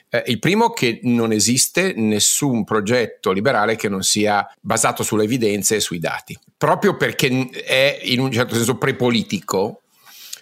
[0.08, 5.76] Eh, il primo che non esiste nessun progetto liberale che non sia basato sulle evidenze
[5.76, 9.82] e sui dati, proprio perché è in un certo senso prepolitico,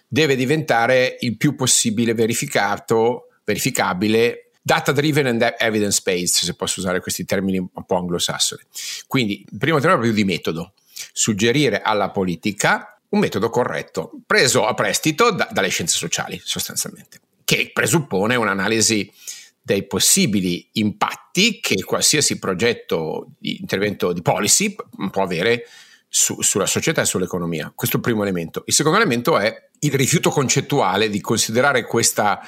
[0.08, 7.00] deve diventare il più possibile verificato, verificabile data driven and evidence based, se posso usare
[7.00, 8.62] questi termini un po' anglosassoni.
[9.06, 10.74] Quindi, il primo tema è proprio di metodo,
[11.12, 17.70] suggerire alla politica un metodo corretto, preso a prestito da, dalle scienze sociali sostanzialmente, che
[17.72, 19.10] presuppone un'analisi
[19.62, 24.74] dei possibili impatti che qualsiasi progetto di intervento di policy
[25.10, 25.64] può avere
[26.08, 27.72] su, sulla società e sull'economia.
[27.74, 28.64] Questo è il primo elemento.
[28.66, 32.40] Il secondo elemento è il rifiuto concettuale di considerare questa,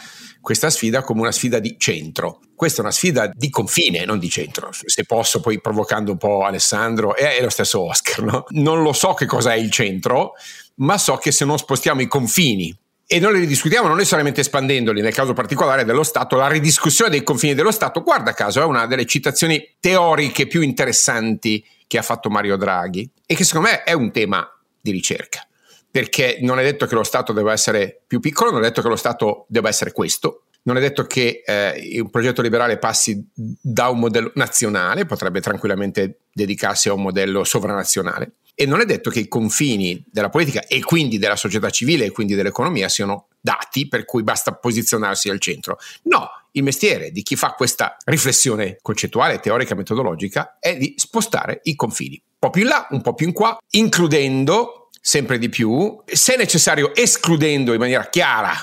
[0.43, 2.41] questa sfida come una sfida di centro.
[2.55, 4.71] Questa è una sfida di confine, non di centro.
[4.73, 8.23] Se posso, poi provocando un po' Alessandro, è lo stesso Oscar.
[8.25, 8.45] No?
[8.51, 10.33] Non lo so che cosa è il centro,
[10.77, 12.77] ma so che se non spostiamo i confini
[13.07, 17.23] e non li ridiscutiamo non necessariamente espandendoli, nel caso particolare dello Stato, la ridiscussione dei
[17.23, 22.31] confini dello Stato, guarda caso, è una delle citazioni teoriche più interessanti che ha fatto
[22.31, 24.49] Mario Draghi e che secondo me è un tema
[24.81, 25.47] di ricerca,
[25.93, 28.89] perché non è detto che lo Stato debba essere più piccolo, non è detto che
[28.89, 33.91] lo Stato debba essere questo, non è detto che eh, un progetto liberale passi da
[33.91, 38.37] un modello nazionale, potrebbe tranquillamente dedicarsi a un modello sovranazionale.
[38.55, 42.11] E non è detto che i confini della politica e quindi della società civile e
[42.11, 45.79] quindi dell'economia siano dati per cui basta posizionarsi al centro.
[46.05, 51.75] No, il mestiere di chi fa questa riflessione concettuale, teorica, metodologica è di spostare i
[51.75, 56.01] confini, un po' più in là, un po' più in qua, includendo sempre di più,
[56.07, 58.55] se necessario escludendo in maniera chiara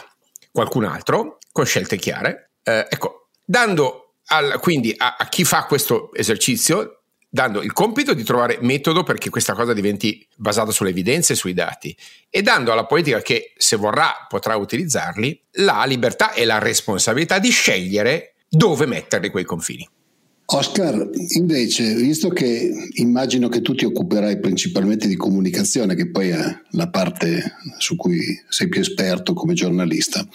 [0.52, 2.54] qualcun altro, con scelte chiare.
[2.64, 8.24] Eh, ecco, dando al, quindi a, a chi fa questo esercizio dando il compito di
[8.24, 11.96] trovare metodo perché questa cosa diventi basata sulle evidenze e sui dati
[12.28, 17.52] e dando alla politica che se vorrà potrà utilizzarli la libertà e la responsabilità di
[17.52, 19.88] scegliere dove metterli quei confini.
[20.52, 26.40] Oscar, invece, visto che immagino che tu ti occuperai principalmente di comunicazione, che poi è
[26.72, 30.28] la parte su cui sei più esperto come giornalista,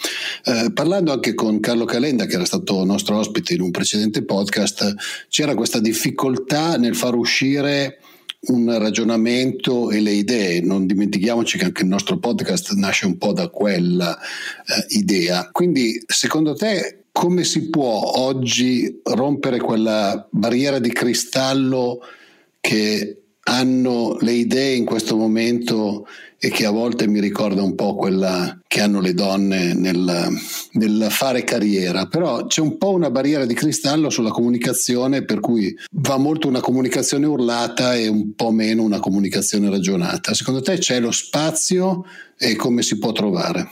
[0.45, 4.95] eh, parlando anche con Carlo Calenda, che era stato nostro ospite in un precedente podcast,
[5.27, 7.99] c'era questa difficoltà nel far uscire
[8.47, 10.61] un ragionamento e le idee.
[10.61, 15.49] Non dimentichiamoci che anche il nostro podcast nasce un po' da quella eh, idea.
[15.51, 22.01] Quindi, secondo te, come si può oggi rompere quella barriera di cristallo
[22.59, 26.05] che hanno le idee in questo momento
[26.37, 30.27] e che a volte mi ricorda un po' quella che hanno le donne nel,
[30.73, 35.73] nel, fare carriera, però c'è un po' una barriera di cristallo sulla comunicazione per cui
[35.91, 40.33] va molto una comunicazione urlata e un po' meno una comunicazione ragionata.
[40.33, 42.03] Secondo te c'è lo spazio
[42.37, 43.69] e come si può trovare?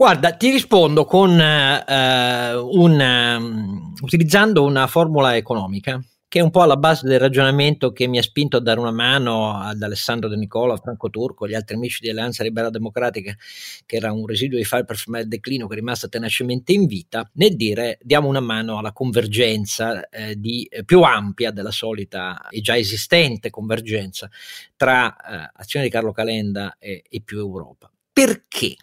[0.00, 6.62] Guarda, ti rispondo con, uh, un, um, utilizzando una formula economica che è un po'
[6.62, 10.36] alla base del ragionamento che mi ha spinto a dare una mano ad Alessandro De
[10.36, 13.36] Nicola, Franco Turco, agli altri amici di Alleanza Liberale Democratica,
[13.84, 16.86] che era un residuo di fare per fermare il declino che è rimasto tenacemente in
[16.86, 22.48] vita, nel dire diamo una mano alla convergenza eh, di, eh, più ampia della solita
[22.48, 24.30] e già esistente convergenza
[24.76, 27.92] tra eh, azione di Carlo Calenda e, e più Europa.
[28.10, 28.76] Perché?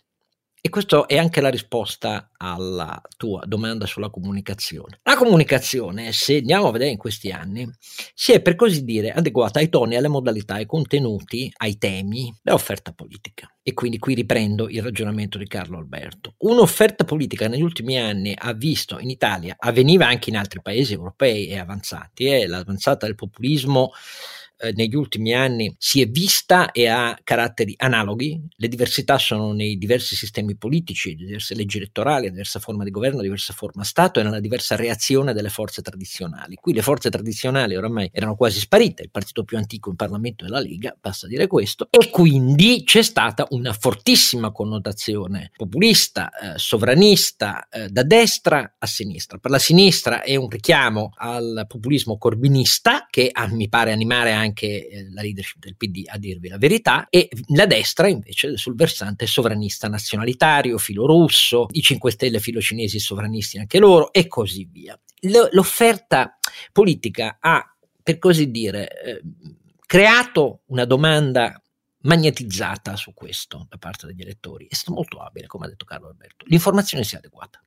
[0.68, 5.00] E questa è anche la risposta alla tua domanda sulla comunicazione.
[5.04, 7.66] La comunicazione, se andiamo a vedere in questi anni,
[8.14, 12.92] si è per così dire adeguata ai toni, alle modalità, ai contenuti, ai temi dell'offerta
[12.92, 13.50] politica.
[13.64, 16.34] E quindi qui riprendo il ragionamento di Carlo Alberto.
[16.40, 21.48] Un'offerta politica negli ultimi anni ha visto in Italia, avveniva anche in altri paesi europei
[21.48, 23.92] e avanzati, eh, l'avanzata del populismo
[24.60, 29.78] eh, negli ultimi anni si è vista e ha caratteri analoghi, le diversità sono nei
[29.78, 34.40] diversi sistemi politici, diverse leggi elettorali, diversa forma di governo, diversa forma Stato e nella
[34.40, 36.56] diversa reazione delle forze tradizionali.
[36.56, 40.48] Qui le forze tradizionali oramai erano quasi sparite, il partito più antico in Parlamento è
[40.48, 47.68] la Lega, basta dire questo, e quindi c'è stata una fortissima connotazione populista, eh, sovranista,
[47.70, 49.38] eh, da destra a sinistra.
[49.38, 54.47] Per la sinistra è un richiamo al populismo corbinista che a, mi pare animare anche
[54.48, 58.76] anche eh, la leadership del PD a dirvi la verità, e la destra invece sul
[58.76, 64.68] versante sovranista nazionalitario, filo russo, i 5 Stelle filo cinesi sovranisti anche loro e così
[64.72, 65.00] via.
[65.52, 66.38] L'offerta
[66.72, 69.22] politica ha, per così dire, eh,
[69.86, 71.62] creato una domanda
[72.02, 74.68] magnetizzata su questo da parte degli elettori.
[74.68, 76.46] È stato molto abile, come ha detto Carlo Alberto.
[76.48, 77.62] L'informazione sia adeguata.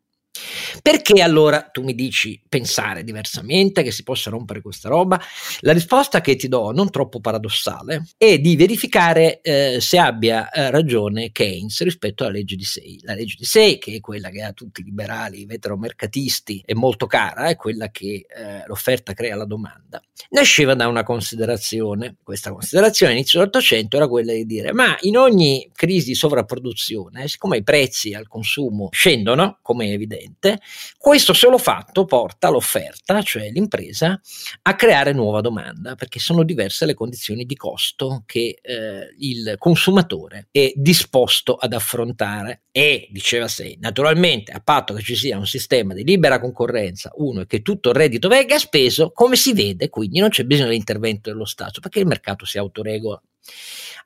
[0.83, 5.21] Perché allora tu mi dici pensare diversamente, che si possa rompere questa roba?
[5.61, 10.71] La risposta che ti do, non troppo paradossale, è di verificare eh, se abbia eh,
[10.71, 12.99] ragione Keynes rispetto alla legge di Say.
[13.03, 17.07] La legge di Say, che è quella che a tutti i liberali veteromercatisti è molto
[17.07, 22.16] cara, è quella che eh, l'offerta crea la domanda, nasceva da una considerazione.
[22.23, 27.59] Questa considerazione all'inizio dell'Ottocento era quella di dire ma in ogni crisi di sovrapproduzione, siccome
[27.59, 30.61] i prezzi al consumo scendono, come è evidente, cliente,
[30.98, 34.20] questo solo fatto porta l'offerta, cioè l'impresa,
[34.62, 40.48] a creare nuova domanda, perché sono diverse le condizioni di costo che eh, il consumatore
[40.50, 42.62] è disposto ad affrontare.
[42.70, 47.40] E, diceva Sei, naturalmente a patto che ci sia un sistema di libera concorrenza, uno,
[47.40, 51.30] e che tutto il reddito venga speso, come si vede, quindi non c'è bisogno dell'intervento
[51.30, 53.20] dello Stato, perché il mercato si autoregola.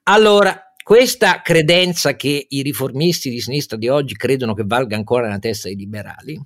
[0.05, 5.39] Allora, questa credenza che i riformisti di sinistra di oggi credono che valga ancora nella
[5.39, 6.39] testa dei liberali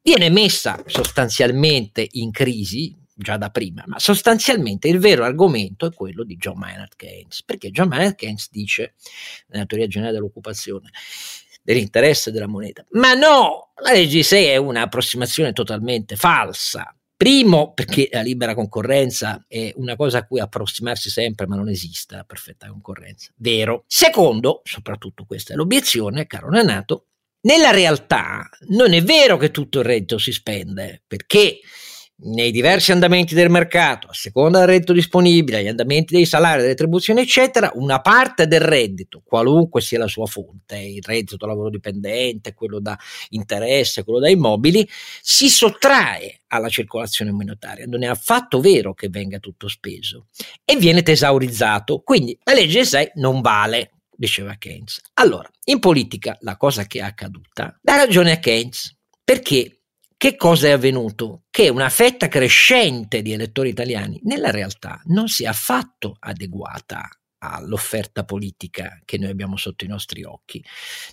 [0.00, 6.24] viene messa sostanzialmente in crisi già da prima, ma sostanzialmente il vero argomento è quello
[6.24, 8.94] di John Maynard Keynes, perché John Maynard Keynes dice
[9.48, 10.88] nella teoria generale dell'occupazione
[11.62, 18.20] dell'interesse della moneta, ma no, la legge 6 è un'approssimazione totalmente falsa, Primo, perché la
[18.20, 23.30] libera concorrenza è una cosa a cui approssimarsi sempre, ma non esiste la perfetta concorrenza.
[23.36, 23.84] Vero.
[23.86, 27.06] Secondo, soprattutto questa è l'obiezione, caro Nanato,
[27.42, 31.60] nella realtà non è vero che tutto il reddito si spende, perché
[32.24, 36.68] nei diversi andamenti del mercato, a seconda del reddito disponibile, gli andamenti dei salari, delle
[36.68, 41.70] retribuzioni, eccetera, una parte del reddito, qualunque sia la sua fonte, il reddito da lavoro
[41.70, 42.98] dipendente, quello da
[43.30, 44.88] interesse, quello da immobili,
[45.20, 47.86] si sottrae alla circolazione monetaria.
[47.86, 50.26] Non è affatto vero che venga tutto speso
[50.64, 52.00] e viene tesaurizzato.
[52.00, 55.00] Quindi la legge 6 non vale, diceva Keynes.
[55.14, 59.81] Allora, in politica la cosa che è accaduta dà ragione a Keynes perché
[60.22, 61.46] che cosa è avvenuto?
[61.50, 67.08] che una fetta crescente di elettori italiani nella realtà non sia affatto adeguata
[67.38, 70.64] all'offerta politica che noi abbiamo sotto i nostri occhi.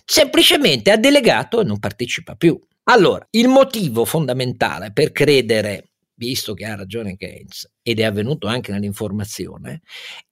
[0.04, 2.56] Semplicemente ha delegato e non partecipa più.
[2.84, 8.70] Allora, il motivo fondamentale per credere, visto che ha ragione Keynes, ed è avvenuto anche
[8.70, 9.80] nell'informazione,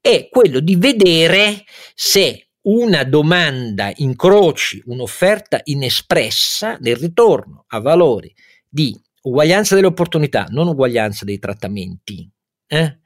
[0.00, 1.64] è quello di vedere
[1.96, 8.32] se una domanda incroci un'offerta inespressa nel ritorno a valori
[8.68, 12.30] di uguaglianza delle opportunità, non uguaglianza dei trattamenti,
[12.66, 12.98] eh?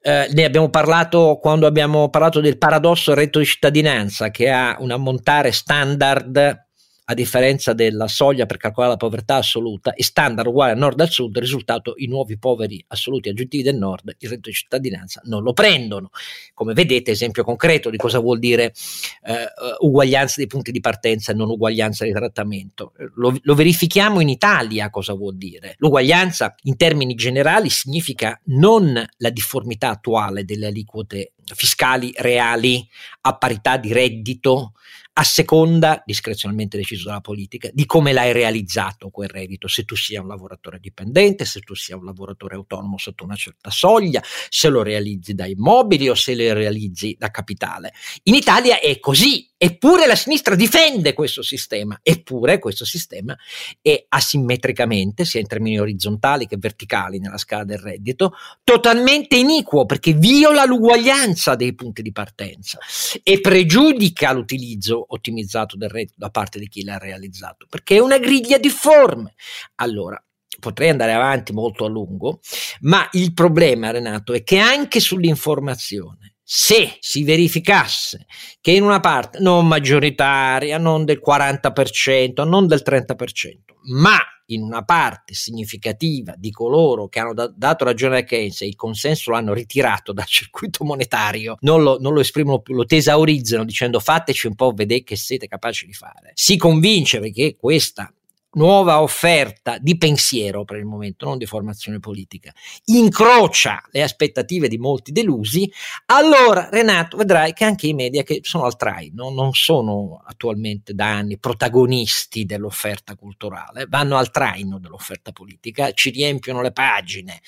[0.00, 4.90] Eh, ne abbiamo parlato quando abbiamo parlato del paradosso reddito di cittadinanza che ha un
[4.90, 6.67] ammontare standard
[7.10, 11.08] a differenza della soglia per calcolare la povertà assoluta, è standard uguale a nord al
[11.08, 15.42] sud, il risultato i nuovi poveri assoluti aggiuntivi del nord, il reddito di cittadinanza non
[15.42, 16.10] lo prendono.
[16.52, 18.74] Come vedete, esempio concreto di cosa vuol dire
[19.22, 19.46] eh,
[19.78, 22.92] uguaglianza dei punti di partenza e non uguaglianza di trattamento.
[23.14, 25.76] Lo, lo verifichiamo in Italia cosa vuol dire.
[25.78, 32.86] L'uguaglianza in termini generali significa non la difformità attuale delle aliquote fiscali reali
[33.22, 34.74] a parità di reddito,
[35.18, 40.20] a seconda, discrezionalmente deciso dalla politica, di come l'hai realizzato quel reddito, se tu sia
[40.20, 44.80] un lavoratore dipendente, se tu sia un lavoratore autonomo sotto una certa soglia, se lo
[44.82, 47.92] realizzi da immobili o se lo realizzi da capitale.
[48.24, 53.36] In Italia è così, Eppure la sinistra difende questo sistema, eppure questo sistema
[53.82, 60.12] è asimmetricamente, sia in termini orizzontali che verticali nella scala del reddito, totalmente iniquo perché
[60.12, 62.78] viola l'uguaglianza dei punti di partenza
[63.24, 68.18] e pregiudica l'utilizzo ottimizzato del reddito da parte di chi l'ha realizzato, perché è una
[68.18, 69.34] griglia difforme.
[69.76, 70.22] Allora,
[70.60, 72.38] potrei andare avanti molto a lungo,
[72.82, 78.24] ma il problema, Renato, è che anche sull'informazione se si verificasse
[78.62, 83.58] che in una parte non maggioritaria, non del 40%, non del 30%,
[83.90, 88.66] ma in una parte significativa di coloro che hanno da- dato ragione a Keynes e
[88.66, 92.86] il consenso lo hanno ritirato dal circuito monetario, non lo, non lo esprimono più, lo
[92.86, 96.30] tesaurizzano dicendo fateci un po' vedere che siete capaci di fare.
[96.32, 98.10] Si convince che questa
[98.52, 102.52] nuova offerta di pensiero per il momento, non di formazione politica,
[102.86, 105.70] incrocia le aspettative di molti delusi,
[106.06, 111.16] allora Renato vedrai che anche i media che sono al traino, non sono attualmente da
[111.16, 117.40] anni protagonisti dell'offerta culturale, vanno al traino dell'offerta politica, ci riempiono le pagine,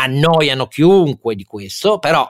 [0.00, 2.28] annoiano chiunque di questo, però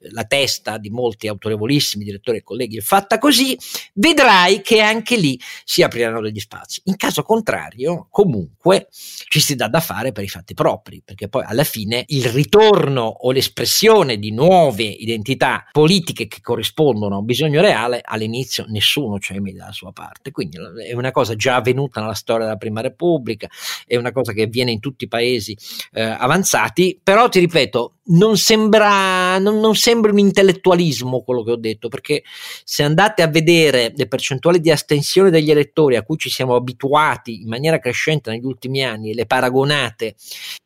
[0.00, 3.56] eh, la testa di molti autorevolissimi direttori e colleghi è fatta così,
[3.94, 6.82] vedrai che anche lì si apriranno degli spazi.
[6.84, 11.44] In caso contrario, comunque ci si dà da fare per i fatti propri, perché poi
[11.46, 17.60] alla fine il ritorno o l'espressione di nuove identità politiche che corrispondono a un bisogno
[17.60, 20.30] reale, all'inizio nessuno c'è mai dalla sua parte.
[20.30, 23.48] Quindi è una cosa già avvenuta nella storia della Prima Repubblica,
[23.86, 25.56] è una cosa che avviene in tutti i paesi
[25.92, 31.56] eh, avanzati, però ti ripeto, non sembra, non, non sembra un intellettualismo quello che ho
[31.56, 32.22] detto, perché
[32.64, 37.42] se andate a vedere le percentuali di astensione degli elettori a cui ci siamo abituati
[37.42, 40.16] in maniera crescente negli ultimi anni e le paragonate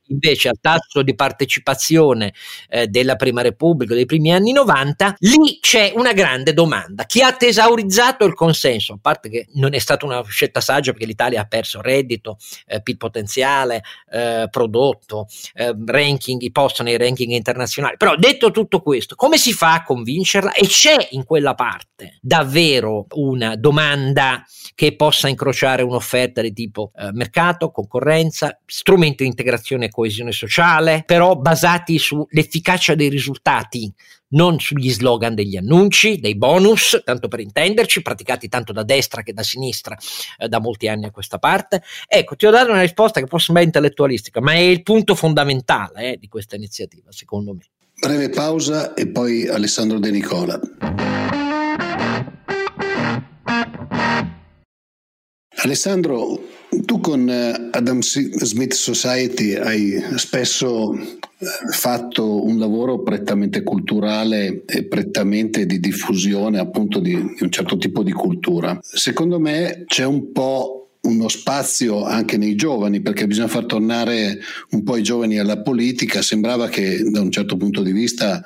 [0.08, 2.34] invece al tasso di partecipazione
[2.68, 7.04] eh, della Prima Repubblica dei primi anni 90, lì c'è una grande domanda.
[7.04, 8.94] Chi ha tesaurizzato il consenso?
[8.94, 12.82] A parte che non è stata una scelta saggia perché l'Italia ha perso reddito, eh,
[12.82, 17.96] PIL potenziale, eh, prodotto, eh, ranking, i post nei ranking internazionali.
[17.96, 20.52] Però detto tutto questo, come si fa a convincerla?
[20.52, 24.44] E c'è in quella parte davvero una domanda
[24.74, 31.36] che possa incrociare un'offerta di tipo eh, mercato, concorrenza, strumento di integrazione coesione sociale, però
[31.36, 33.92] basati sull'efficacia dei risultati,
[34.34, 39.32] non sugli slogan degli annunci, dei bonus, tanto per intenderci, praticati tanto da destra che
[39.32, 39.96] da sinistra
[40.38, 41.82] eh, da molti anni a questa parte.
[42.06, 46.12] Ecco, ti ho dato una risposta che può sembrare intellettualistica, ma è il punto fondamentale
[46.12, 47.62] eh, di questa iniziativa, secondo me.
[47.98, 50.60] Breve pausa e poi Alessandro De Nicola.
[55.56, 56.40] Alessandro,
[56.84, 60.94] tu con eh, Adam Smith Society hai spesso
[61.70, 68.02] fatto un lavoro prettamente culturale e prettamente di diffusione appunto di, di un certo tipo
[68.02, 68.78] di cultura.
[68.82, 74.38] Secondo me c'è un po' uno spazio anche nei giovani, perché bisogna far tornare
[74.70, 76.22] un po' i giovani alla politica.
[76.22, 78.42] Sembrava che da un certo punto di vista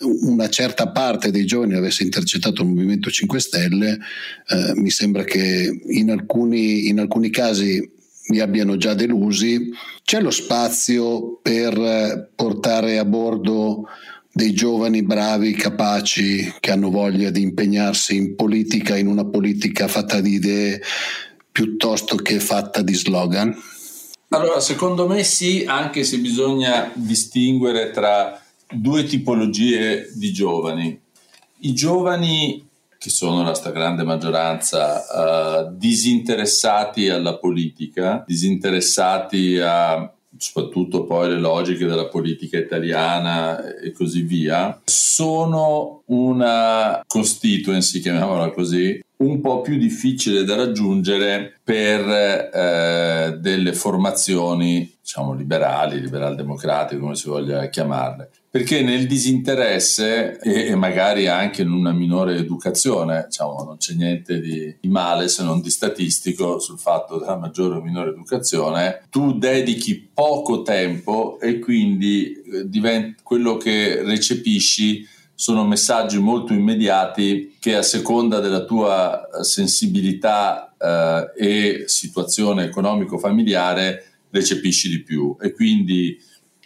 [0.00, 3.98] una certa parte dei giovani avesse intercettato il Movimento 5 Stelle,
[4.48, 7.88] eh, mi sembra che in alcuni, in alcuni casi
[8.32, 9.70] mi abbiano già delusi.
[10.02, 13.84] C'è lo spazio per portare a bordo
[14.32, 20.22] dei giovani bravi, capaci, che hanno voglia di impegnarsi in politica, in una politica fatta
[20.22, 20.80] di idee
[21.52, 23.54] piuttosto che fatta di slogan?
[24.28, 28.40] Allora, secondo me sì, anche se bisogna distinguere tra
[28.72, 30.98] due tipologie di giovani.
[31.64, 32.66] I giovani,
[33.02, 41.84] che sono la stragrande maggioranza, uh, disinteressati alla politica, disinteressati a soprattutto poi le logiche
[41.84, 50.44] della politica italiana e così via, sono una constituency, chiamiamola così, un po' più difficile
[50.44, 58.30] da raggiungere per eh, delle formazioni, diciamo, liberali, liberal-democratiche, come si voglia chiamarle.
[58.50, 64.40] Perché nel disinteresse e, e, magari anche in una minore educazione, diciamo, non c'è niente
[64.40, 69.38] di, di male se non di statistico sul fatto della maggiore o minore educazione, tu
[69.38, 75.08] dedichi poco tempo e quindi eh, divent- quello che recepisci
[75.42, 84.88] sono messaggi molto immediati che a seconda della tua sensibilità eh, e situazione economico-familiare recepisci
[84.88, 85.36] di più.
[85.40, 86.16] E quindi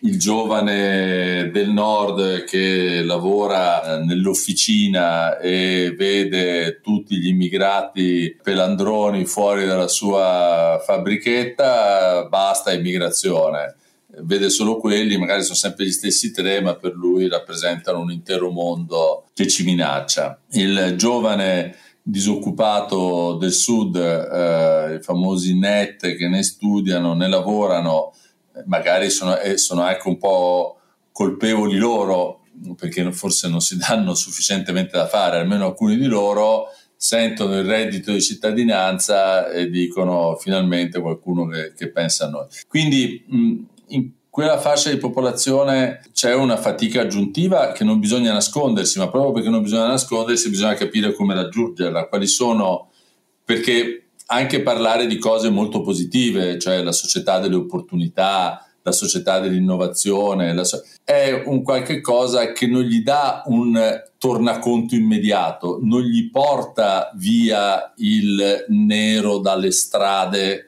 [0.01, 9.89] il giovane del nord che lavora nell'officina e vede tutti gli immigrati pelandroni fuori dalla
[9.89, 13.77] sua fabbrichetta, basta immigrazione
[14.23, 18.51] vede solo quelli, magari sono sempre gli stessi tre, ma per lui rappresentano un intero
[18.51, 20.41] mondo che ci minaccia.
[20.53, 28.15] Il giovane disoccupato del sud, eh, i famosi net che ne studiano, ne lavorano,
[28.67, 30.79] magari sono, eh, sono anche un po'
[31.13, 32.43] colpevoli loro,
[32.77, 38.11] perché forse non si danno sufficientemente da fare, almeno alcuni di loro sentono il reddito
[38.11, 42.47] di cittadinanza e dicono finalmente qualcuno che, che pensa a noi.
[42.67, 43.59] Quindi mh,
[43.89, 49.33] in quella fascia di popolazione c'è una fatica aggiuntiva che non bisogna nascondersi, ma proprio
[49.33, 52.91] perché non bisogna nascondersi bisogna capire come raggiungerla, quali sono,
[53.45, 60.65] perché anche parlare di cose molto positive, cioè la società delle opportunità, la società dell'innovazione,
[60.65, 67.11] so- è un qualche cosa che non gli dà un tornaconto immediato, non gli porta
[67.15, 70.66] via il nero dalle strade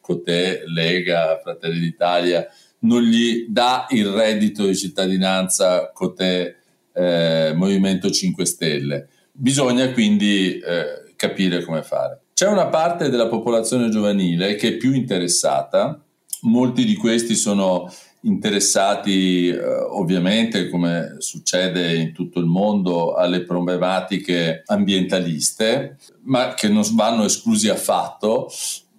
[0.00, 2.46] Cotè, Lega, Fratelli d'Italia,
[2.80, 6.56] non gli dà il reddito di cittadinanza Cotè,
[6.92, 9.08] eh, Movimento 5 Stelle.
[9.32, 12.20] Bisogna quindi eh, capire come fare.
[12.34, 16.02] C'è una parte della popolazione giovanile che è più interessata,
[16.42, 17.90] molti di questi sono
[18.22, 26.82] interessati eh, ovviamente come succede in tutto il mondo alle problematiche ambientaliste ma che non
[26.94, 28.50] vanno esclusi affatto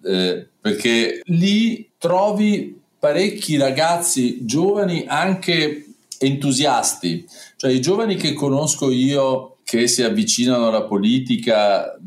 [0.04, 5.86] eh, perché lì trovi parecchi ragazzi giovani anche
[6.18, 11.98] entusiasti, cioè i giovani che conosco io che si avvicinano alla politica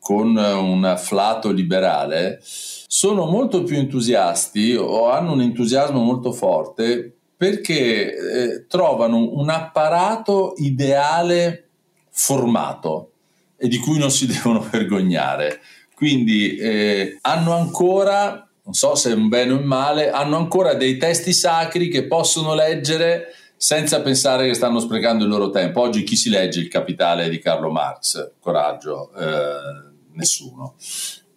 [0.00, 8.14] con un afflato liberale sono molto più entusiasti o hanno un entusiasmo molto forte perché
[8.14, 11.68] eh, trovano un apparato ideale
[12.10, 13.10] formato
[13.56, 15.60] e di cui non si devono vergognare.
[15.96, 20.74] Quindi eh, hanno ancora, non so se è un bene o un male, hanno ancora
[20.74, 25.80] dei testi sacri che possono leggere senza pensare che stanno sprecando il loro tempo.
[25.80, 28.32] Oggi chi si legge il capitale di Carlo Marx?
[28.38, 30.74] Coraggio, eh, nessuno.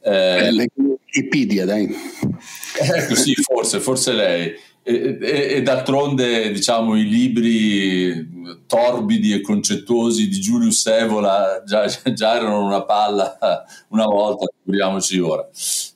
[0.01, 0.67] Eh,
[1.09, 1.87] Wikipedia, dai.
[2.81, 4.53] Ecco, sì, forse, forse lei.
[4.89, 8.27] E, e, d'altronde, diciamo, i libri
[8.65, 13.37] torbidi e concettuosi di Giulius Evola già, già erano una palla
[13.89, 15.47] una volta, figuriamoci ora.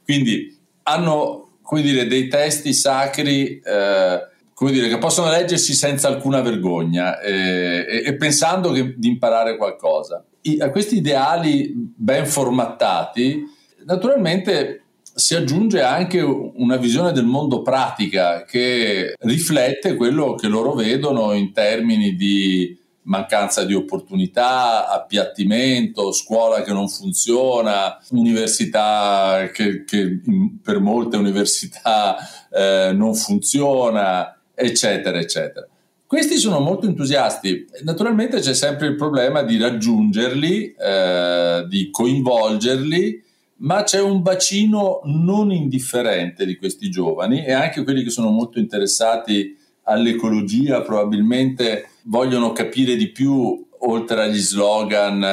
[0.04, 6.42] Quindi hanno, come dire, dei testi sacri eh, come dire, che possono leggersi senza alcuna
[6.42, 10.24] vergogna eh, e, pensando che, di imparare qualcosa.
[10.42, 13.44] I, a questi ideali ben formattati,
[13.86, 14.83] naturalmente
[15.14, 21.54] si aggiunge anche una visione del mondo pratica che riflette quello che loro vedono in
[21.54, 30.22] termini di mancanza di opportunità, appiattimento, scuola che non funziona, università che, che
[30.62, 32.16] per molte università
[32.50, 35.68] eh, non funziona, eccetera, eccetera.
[36.06, 43.24] Questi sono molto entusiasti, naturalmente c'è sempre il problema di raggiungerli, eh, di coinvolgerli
[43.64, 48.60] ma c'è un bacino non indifferente di questi giovani e anche quelli che sono molto
[48.60, 55.24] interessati all'ecologia probabilmente vogliono capire di più oltre agli slogan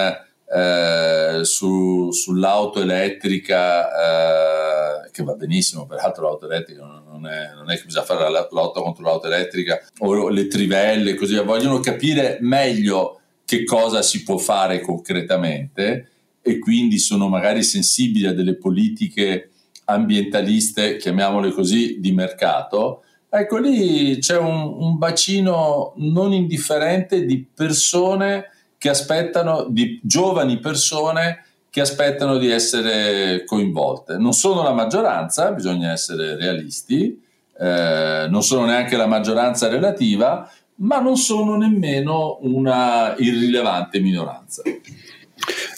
[0.52, 7.76] eh, su, sull'auto elettrica eh, che va benissimo peraltro l'auto elettrica non è, non è,
[7.76, 13.20] che bisogna fare la lotta contro l'auto elettrica o le trivelle così vogliono capire meglio
[13.44, 16.10] che cosa si può fare concretamente
[16.50, 19.50] e quindi sono magari sensibili a delle politiche
[19.84, 28.50] ambientaliste, chiamiamole così, di mercato, ecco lì c'è un, un bacino non indifferente di persone
[28.78, 34.16] che aspettano, di giovani persone che aspettano di essere coinvolte.
[34.16, 37.22] Non sono la maggioranza, bisogna essere realisti,
[37.58, 44.62] eh, non sono neanche la maggioranza relativa, ma non sono nemmeno una irrilevante minoranza.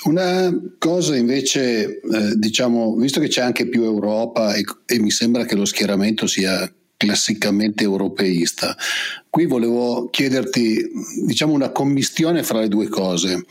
[0.04, 5.44] Una cosa invece, eh, diciamo, visto che c'è anche più Europa e, e mi sembra
[5.44, 8.76] che lo schieramento sia classicamente europeista.
[9.28, 10.90] Qui volevo chiederti,
[11.26, 13.44] diciamo, una commistione fra le due cose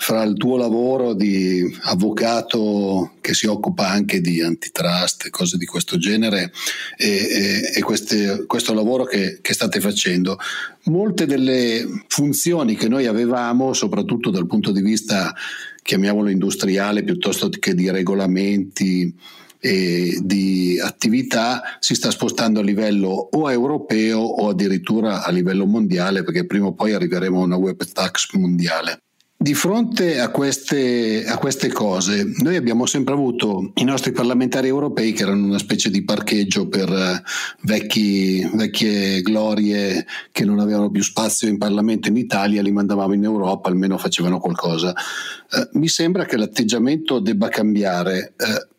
[0.00, 5.66] fra il tuo lavoro di avvocato che si occupa anche di antitrust e cose di
[5.66, 6.52] questo genere
[6.96, 10.38] e, e, e queste, questo lavoro che, che, state facendo.
[10.84, 15.34] Molte delle funzioni che noi avevamo, soprattutto dal punto di vista,
[15.82, 19.14] chiamiamolo industriale, piuttosto che di regolamenti,
[19.60, 26.22] e di attività si sta spostando a livello o europeo o addirittura a livello mondiale
[26.22, 29.02] perché prima o poi arriveremo a una web tax mondiale.
[29.40, 35.12] Di fronte a queste, a queste, cose, noi abbiamo sempre avuto i nostri parlamentari europei
[35.12, 37.22] che erano una specie di parcheggio per eh,
[37.60, 43.22] vecchi, vecchie glorie che non avevano più spazio in Parlamento in Italia, li mandavamo in
[43.22, 44.92] Europa, almeno facevano qualcosa.
[44.92, 48.34] Eh, mi sembra che l'atteggiamento debba cambiare.
[48.36, 48.76] Eh,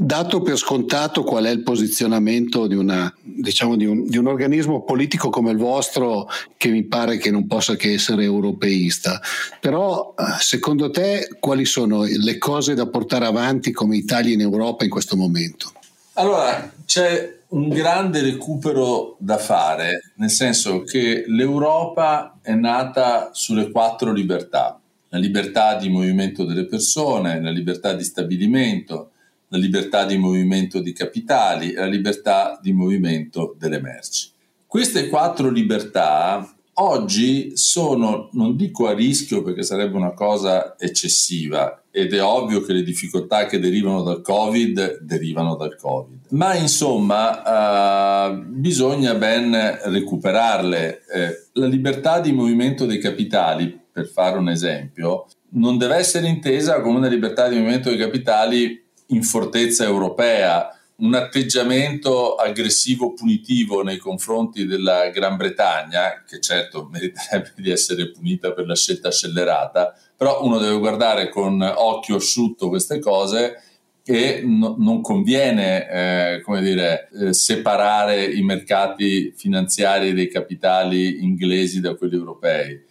[0.00, 4.84] dato per scontato qual è il posizionamento di, una, diciamo di, un, di, un, organismo
[4.84, 9.20] politico come il vostro, che mi pare che non possa che essere europeista,
[9.58, 14.84] però eh, secondo te quali sono le cose da portare avanti come Italia in Europa
[14.84, 15.72] in questo momento?
[16.12, 24.12] Allora, c'è un grande recupero da fare, nel senso che l'Europa è nata sulle quattro
[24.12, 24.78] libertà,
[25.08, 29.10] la libertà di movimento delle persone, la libertà di stabilimento,
[29.48, 34.30] la libertà di movimento di capitali la libertà di movimento delle merci.
[34.66, 36.46] Queste quattro libertà
[36.80, 42.72] oggi sono, non dico a rischio perché sarebbe una cosa eccessiva ed è ovvio che
[42.72, 51.02] le difficoltà che derivano dal Covid derivano dal Covid, ma insomma eh, bisogna ben recuperarle.
[51.12, 56.80] Eh, la libertà di movimento dei capitali, per fare un esempio, non deve essere intesa
[56.80, 63.98] come una libertà di movimento dei capitali in fortezza europea, un atteggiamento aggressivo punitivo nei
[63.98, 70.42] confronti della Gran Bretagna, che certo meriterebbe di essere punita per la scelta scellerata, però
[70.42, 73.62] uno deve guardare con occhio asciutto queste cose
[74.04, 81.80] e no, non conviene eh, come dire, eh, separare i mercati finanziari dei capitali inglesi
[81.80, 82.82] da quelli europei.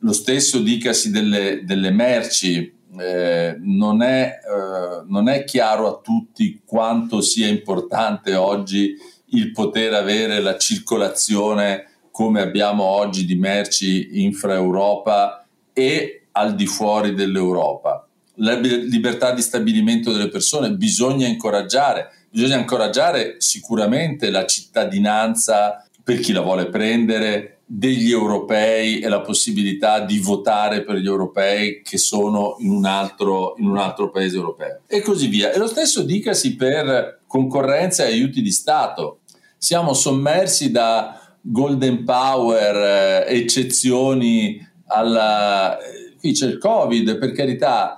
[0.00, 6.62] Lo stesso dicasi delle, delle merci, eh, non, è, eh, non è chiaro a tutti
[6.64, 8.94] quanto sia importante oggi
[9.30, 17.14] il poter avere la circolazione come abbiamo oggi di merci infra-Europa e al di fuori
[17.14, 18.08] dell'Europa.
[18.36, 26.32] La libertà di stabilimento delle persone bisogna incoraggiare, bisogna incoraggiare sicuramente la cittadinanza per chi
[26.32, 32.54] la vuole prendere, degli europei e la possibilità di votare per gli europei che sono
[32.60, 35.52] in un altro, in un altro paese europeo e così via.
[35.52, 39.20] E lo stesso dicasi per concorrenza e aiuti di Stato.
[39.58, 45.76] Siamo sommersi da golden power, eh, eccezioni alla...
[46.18, 47.94] Qui c'è il Covid, per carità,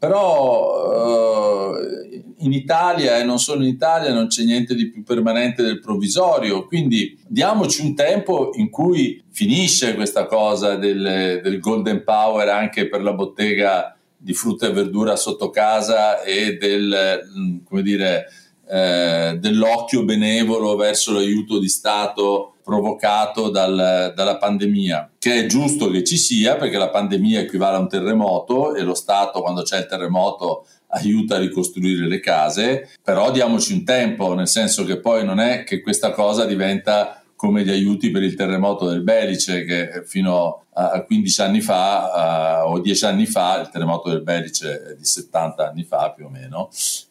[0.00, 5.62] però eh, in Italia e non solo in Italia non c'è niente di più permanente
[5.62, 12.48] del provvisorio, quindi diamoci un tempo in cui finisce questa cosa del, del golden power
[12.48, 18.24] anche per la bottega di frutta e verdura sotto casa e del, mm, come dire,
[18.70, 26.04] eh, dell'occhio benevolo verso l'aiuto di Stato provocato dal, dalla pandemia, che è giusto che
[26.04, 29.86] ci sia perché la pandemia equivale a un terremoto e lo Stato quando c'è il
[29.86, 35.40] terremoto aiuta a ricostruire le case, però diamoci un tempo, nel senso che poi non
[35.40, 40.66] è che questa cosa diventa come gli aiuti per il terremoto del Belice che fino
[40.74, 45.06] a 15 anni fa uh, o 10 anni fa, il terremoto del Belice è di
[45.06, 46.68] 70 anni fa più o meno,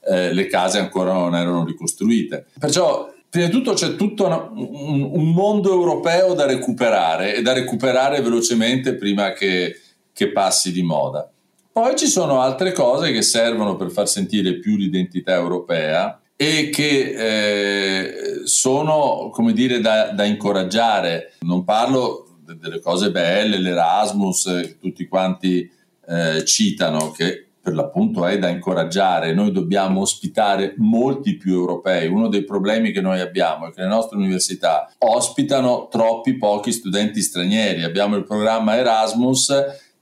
[0.08, 2.46] eh, le case ancora non erano ricostruite.
[2.60, 8.22] Perciò prima di tutto c'è tutto un, un, mondo europeo da recuperare e da recuperare
[8.22, 9.82] velocemente prima che,
[10.14, 11.28] che passi di moda.
[11.72, 17.16] Poi ci sono altre cose che servono per far sentire più l'identità europea e che
[17.18, 21.34] eh, sono, come dire, da, da, incoraggiare.
[21.42, 25.70] Non parlo delle cose belle, l'Erasmus, che tutti quanti
[26.08, 32.08] eh, citano, che per l'appunto è da incoraggiare, noi dobbiamo ospitare molti più europei.
[32.08, 37.22] Uno dei problemi che noi abbiamo è che le nostre università ospitano troppi pochi studenti
[37.22, 37.84] stranieri.
[37.84, 39.54] Abbiamo il programma Erasmus,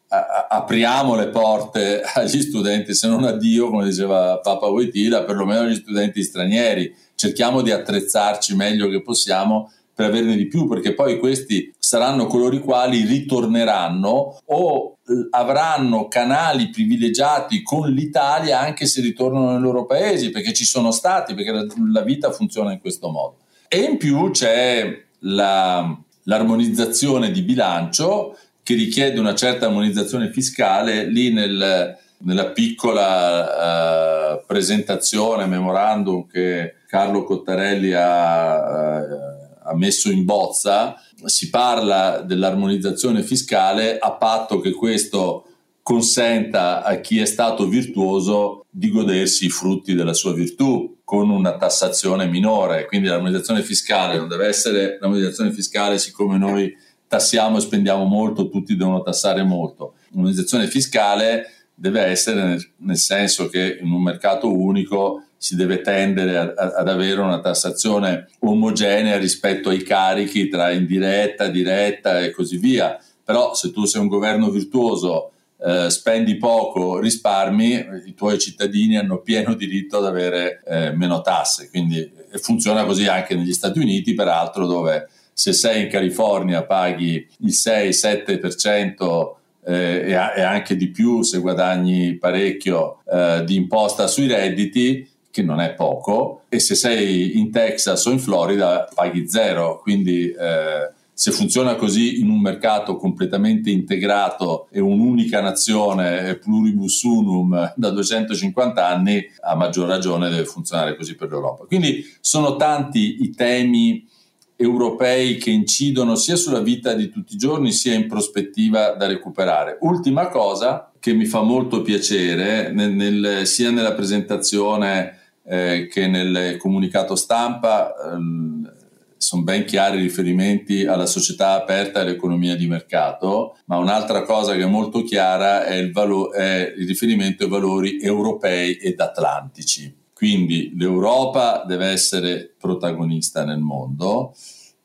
[0.10, 5.76] apriamo le porte agli studenti, se non a Dio, come diceva Papa Wojtyla, perlomeno agli
[5.76, 6.94] studenti stranieri.
[7.16, 12.56] Cerchiamo di attrezzarci meglio che possiamo per averne di più, perché poi questi saranno coloro
[12.56, 14.98] i quali ritorneranno o
[15.32, 21.34] avranno canali privilegiati con l'Italia anche se ritornano nei loro paesi, perché ci sono stati,
[21.34, 23.38] perché la, la vita funziona in questo modo.
[23.68, 28.38] E in più c'è la, l'armonizzazione di bilancio
[28.68, 37.24] che richiede una certa armonizzazione fiscale lì nel, nella piccola uh, presentazione, memorandum che Carlo
[37.24, 39.38] Cottarelli ha uh,
[39.68, 40.96] ha messo in bozza,
[41.26, 45.46] si parla dell'armonizzazione fiscale a patto che questo
[45.82, 51.56] consenta a chi è stato virtuoso di godersi i frutti della sua virtù con una
[51.56, 52.86] tassazione minore.
[52.86, 58.76] Quindi l'armonizzazione fiscale non deve essere l'armonizzazione fiscale siccome noi tassiamo e spendiamo molto, tutti
[58.76, 59.96] devono tassare molto.
[60.10, 66.38] L'armonizzazione fiscale deve essere nel, nel senso che in un mercato unico si deve tendere
[66.38, 72.58] a, a, ad avere una tassazione omogenea rispetto ai carichi tra indiretta, diretta e così
[72.58, 73.00] via.
[73.24, 79.20] Però se tu sei un governo virtuoso, eh, spendi poco, risparmi, i tuoi cittadini hanno
[79.20, 81.70] pieno diritto ad avere eh, meno tasse.
[81.70, 87.52] Quindi funziona così anche negli Stati Uniti, peraltro, dove se sei in California paghi il
[87.52, 89.34] 6-7%
[89.68, 95.60] eh, e, anche di più se guadagni parecchio eh, di imposta sui redditi, che non
[95.60, 101.30] è poco, e se sei in Texas o in Florida paghi zero, quindi eh, se
[101.30, 109.24] funziona così in un mercato completamente integrato e un'unica nazione, pluribus unum, da 250 anni,
[109.42, 111.66] a maggior ragione deve funzionare così per l'Europa.
[111.66, 114.16] Quindi sono tanti i temi
[114.58, 119.78] europei che incidono sia sulla vita di tutti i giorni sia in prospettiva da recuperare.
[119.82, 126.58] Ultima cosa che mi fa molto piacere, nel, nel, sia nella presentazione eh, che nel
[126.58, 128.74] comunicato stampa ehm,
[129.18, 134.54] sono ben chiari i riferimenti alla società aperta e all'economia di mercato, ma un'altra cosa
[134.54, 140.06] che è molto chiara è il, valo- è il riferimento ai valori europei ed atlantici.
[140.18, 144.34] Quindi l'Europa deve essere protagonista nel mondo,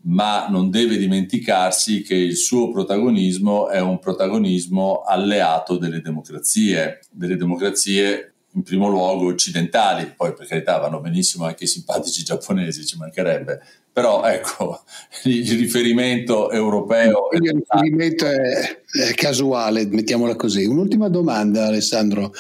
[0.03, 7.37] ma non deve dimenticarsi che il suo protagonismo è un protagonismo alleato delle democrazie, delle
[7.37, 12.99] democrazie in primo luogo occidentali, poi per carità vanno benissimo anche i simpatici giapponesi, ci
[12.99, 14.83] mancherebbe, però ecco,
[15.25, 17.29] il riferimento europeo...
[17.33, 20.67] Il riferimento è, è, casuale, mettiamola così.
[20.67, 22.35] Un'ultima domanda Alessandro,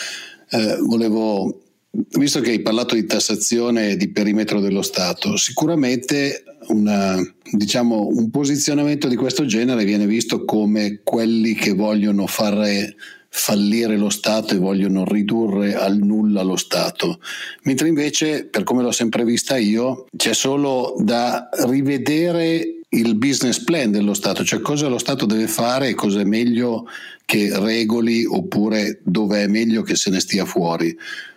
[0.50, 1.61] eh, volevo,
[1.92, 7.20] visto che hai parlato di tassazione e di perimetro dello Stato, sicuramente una,
[7.50, 12.94] diciamo, un posizionamento di questo genere viene visto come quelli che vogliono fare
[13.34, 17.18] fallire lo Stato e vogliono ridurre al nulla lo Stato,
[17.62, 23.90] mentre invece, per come l'ho sempre vista io, c'è solo da rivedere il business plan
[23.90, 26.86] dello Stato, cioè cosa lo Stato deve fare e cosa è meglio
[27.24, 30.94] che regoli oppure dove è meglio che se ne stia fuori.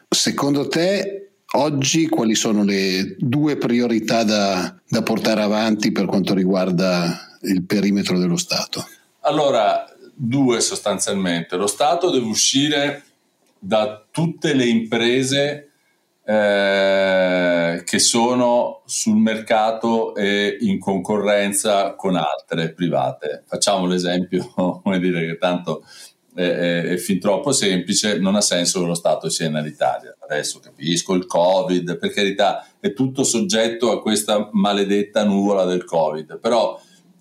[0.07, 7.37] Secondo te oggi quali sono le due priorità da, da portare avanti per quanto riguarda
[7.41, 8.85] il perimetro dello Stato?
[9.21, 11.55] Allora, due sostanzialmente.
[11.57, 13.03] Lo Stato deve uscire
[13.59, 15.71] da tutte le imprese
[16.23, 23.43] eh, che sono sul mercato e in concorrenza con altre private.
[23.45, 24.51] Facciamo l'esempio,
[24.83, 25.83] come dire che tanto
[26.35, 30.15] è, è, fin troppo semplice, non ha senso che lo Stato sia nell'Italia.
[30.19, 36.39] Adesso capisco il Covid, per carità, è tutto soggetto a questa maledetta nuvola del Covid,
[36.39, 36.79] però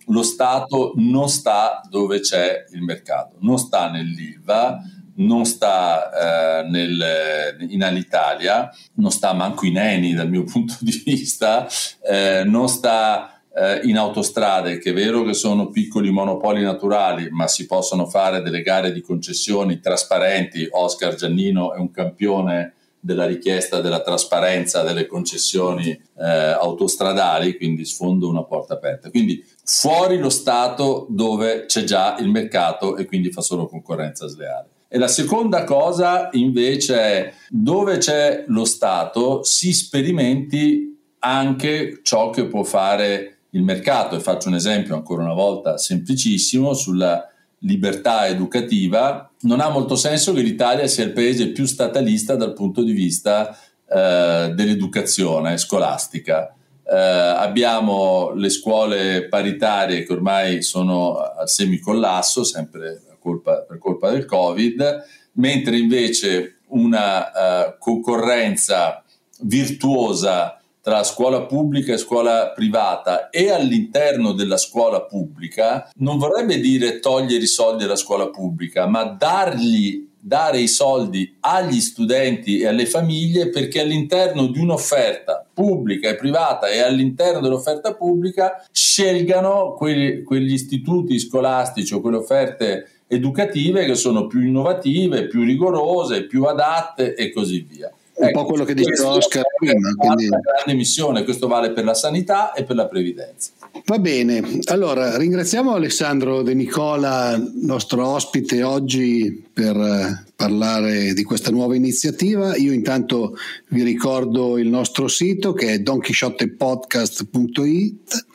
[0.08, 4.82] lo Stato non sta dove c'è il mercato, non sta nell'ILVA,
[5.16, 11.02] non sta eh, nel, in Alitalia, non sta manco in Eni dal mio punto di
[11.04, 11.66] vista,
[12.02, 17.46] eh, non sta eh, in autostrade, che è vero che sono piccoli monopoli naturali, ma
[17.46, 20.66] si possono fare delle gare di concessioni trasparenti.
[20.70, 28.28] Oscar Giannino è un campione della richiesta della trasparenza delle concessioni eh, autostradali, quindi sfondo
[28.28, 29.10] una porta aperta.
[29.10, 34.68] Quindi fuori lo Stato dove c'è già il mercato e quindi fa solo concorrenza sleale.
[34.88, 42.46] E la seconda cosa invece è dove c'è lo Stato si sperimenti anche ciò che
[42.46, 44.14] può fare il mercato.
[44.14, 47.28] E faccio un esempio ancora una volta semplicissimo sulla
[47.64, 52.82] libertà educativa non ha molto senso che l'Italia sia il paese più statalista dal punto
[52.82, 56.54] di vista eh, dell'educazione scolastica.
[56.86, 64.26] Eh, abbiamo le scuole paritarie che ormai sono al semicollasso, sempre colpa, per colpa del
[64.26, 69.02] Covid, mentre invece una uh, concorrenza
[69.40, 76.98] virtuosa tra scuola pubblica e scuola privata e all'interno della scuola pubblica non vorrebbe dire
[76.98, 82.84] togliere i soldi alla scuola pubblica, ma dargli dare i soldi agli studenti e alle
[82.84, 90.52] famiglie perché all'interno di un'offerta pubblica e privata e all'interno dell'offerta pubblica scelgano quelli, quegli
[90.52, 97.32] istituti scolastici o quelle offerte educative che sono più innovative, più rigorose, più adatte e
[97.32, 97.90] così via.
[98.16, 99.92] Un ecco, po' quello che diceva Oscar prima.
[99.94, 100.26] Quindi...
[100.28, 103.50] Una grande missione, questo vale per la sanità e per la previdenza.
[103.86, 111.50] Va bene, allora ringraziamo Alessandro De Nicola, nostro ospite oggi per eh, parlare di questa
[111.50, 112.56] nuova iniziativa.
[112.56, 113.36] Io intanto
[113.68, 118.26] vi ricordo il nostro sito che è donchisciottepodcast.it.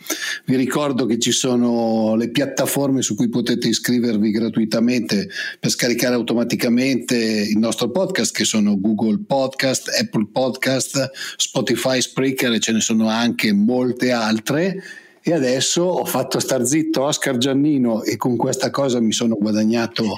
[0.46, 5.28] Vi ricordo che ci sono le piattaforme su cui potete iscrivervi gratuitamente
[5.60, 12.60] per scaricare automaticamente il nostro podcast che sono Google Podcast, Apple Podcast, Spotify, Spreaker e
[12.60, 14.82] ce ne sono anche molte altre
[15.30, 20.04] e adesso ho fatto star zitto Oscar Giannino e con questa cosa mi sono guadagnato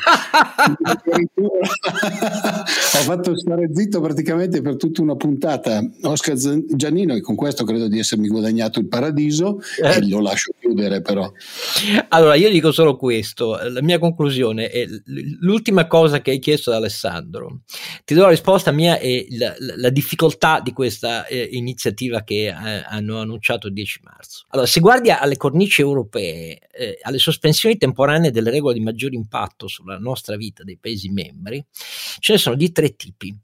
[2.65, 7.89] ho fatto stare zitto praticamente per tutta una puntata Oscar Giannino e con questo credo
[7.89, 9.97] di essermi guadagnato il paradiso eh.
[9.97, 11.29] e lo lascio chiudere però.
[12.09, 14.85] Allora io dico solo questo la mia conclusione è
[15.39, 17.61] l'ultima cosa che hai chiesto ad Alessandro.
[18.05, 22.51] Ti do la risposta mia e la, la, difficoltà di questa eh, iniziativa che eh,
[22.51, 24.45] hanno annunciato il 10 marzo.
[24.49, 29.67] Allora se guardi alle cornici europee, eh, alle sospensioni temporanee delle regole di maggior impatto
[29.67, 31.63] sulla nostra vita dei Paesi membri,
[32.19, 33.35] ce ne sono di tre tipi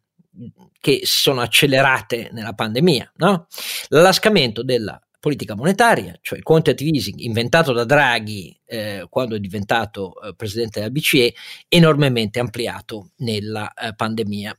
[0.80, 3.14] che sono accelerate nella pandemia.
[3.18, 3.47] No?
[3.89, 10.22] L'allascamento della politica monetaria, cioè il quantitative easing inventato da Draghi eh, quando è diventato
[10.22, 11.34] eh, presidente della BCE,
[11.68, 14.58] enormemente ampliato nella eh, pandemia.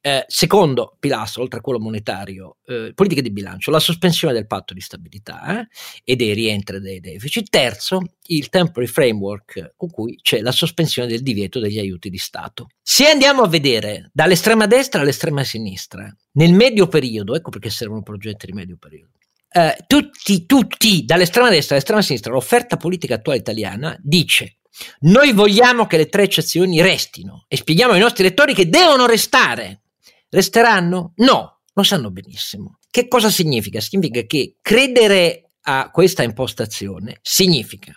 [0.00, 4.74] Eh, secondo pilastro, oltre a quello monetario, eh, politica di bilancio, la sospensione del patto
[4.74, 5.68] di stabilità eh,
[6.04, 7.48] e dei rientri dei deficit.
[7.48, 12.68] Terzo, il temporary framework con cui c'è la sospensione del divieto degli aiuti di Stato.
[12.82, 18.46] Se andiamo a vedere dall'estrema destra all'estrema sinistra, nel medio periodo, ecco perché servono progetti
[18.46, 19.12] di medio periodo,
[19.56, 24.56] eh, tutti, tutti, dall'estrema destra all'estrema sinistra, l'offerta politica attuale italiana dice
[25.00, 29.82] noi vogliamo che le tre eccezioni restino e spieghiamo ai nostri lettori che devono restare.
[30.28, 31.12] Resteranno?
[31.16, 32.78] No, lo sanno benissimo.
[32.90, 33.80] Che cosa significa?
[33.80, 37.96] Significa che credere a questa impostazione significa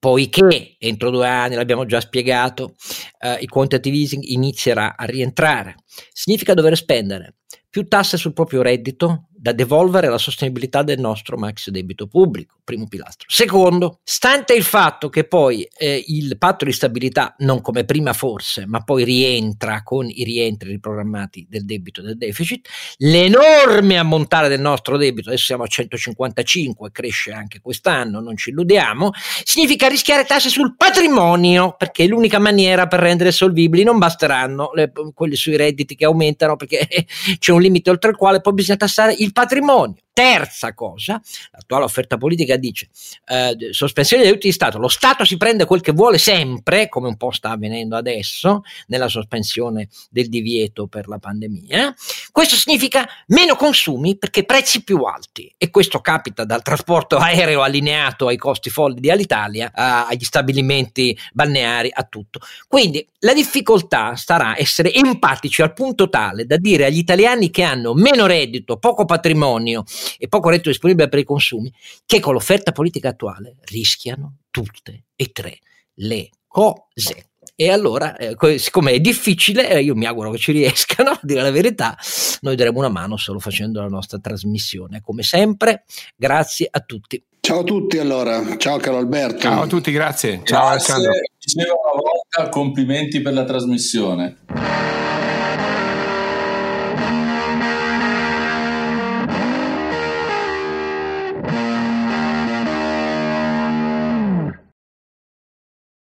[0.00, 2.74] poiché entro due anni, l'abbiamo già spiegato,
[3.18, 5.76] eh, il quantitative easing inizierà a rientrare,
[6.10, 7.36] significa dover spendere
[7.68, 12.86] più tasse sul proprio reddito da devolvere alla sostenibilità del nostro max debito pubblico, primo
[12.86, 13.26] pilastro.
[13.30, 18.66] Secondo, stante il fatto che poi eh, il patto di stabilità, non come prima forse,
[18.66, 22.68] ma poi rientra con i rientri riprogrammati del debito e del deficit,
[22.98, 29.10] l'enorme ammontare del nostro debito, adesso siamo a 155, cresce anche quest'anno, non ci illudiamo,
[29.42, 34.92] significa rischiare tasse sul patrimonio, perché è l'unica maniera per rendere solvibili, non basteranno le,
[35.14, 36.86] quelli sui redditi che aumentano, perché
[37.38, 39.96] c'è un limite oltre il quale poi bisogna tassare il patrimonio.
[40.12, 41.20] Terza cosa,
[41.52, 42.88] l'attuale offerta politica dice
[43.26, 47.08] eh, sospensione degli aiuti di Stato, lo Stato si prende quel che vuole sempre, come
[47.08, 51.94] un po' sta avvenendo adesso nella sospensione del divieto per la pandemia.
[52.32, 58.26] Questo significa meno consumi perché prezzi più alti e questo capita dal trasporto aereo allineato
[58.26, 62.40] ai costi folli di Alitalia agli stabilimenti balneari, a tutto.
[62.66, 67.94] Quindi la difficoltà sarà essere empatici al punto tale da dire agli italiani che hanno
[67.94, 69.84] meno reddito, poco patrimonio
[70.18, 71.72] e poco reddito disponibile per i consumi,
[72.06, 75.58] che con l'offerta politica attuale rischiano tutte e tre
[75.94, 77.30] le cose.
[77.54, 81.42] E allora, eh, siccome è difficile, eh, io mi auguro che ci riescano, a dire
[81.42, 81.96] la verità,
[82.40, 85.02] noi daremo una mano solo facendo la nostra trasmissione.
[85.02, 85.84] Come sempre,
[86.16, 87.22] grazie a tutti.
[87.40, 89.40] Ciao a tutti allora, ciao caro Alberto.
[89.40, 90.40] Ciao a tutti, grazie.
[90.44, 90.92] Ciao grazie.
[90.94, 91.12] Alessandro.
[91.38, 94.89] Dicevo una volta complimenti per la trasmissione.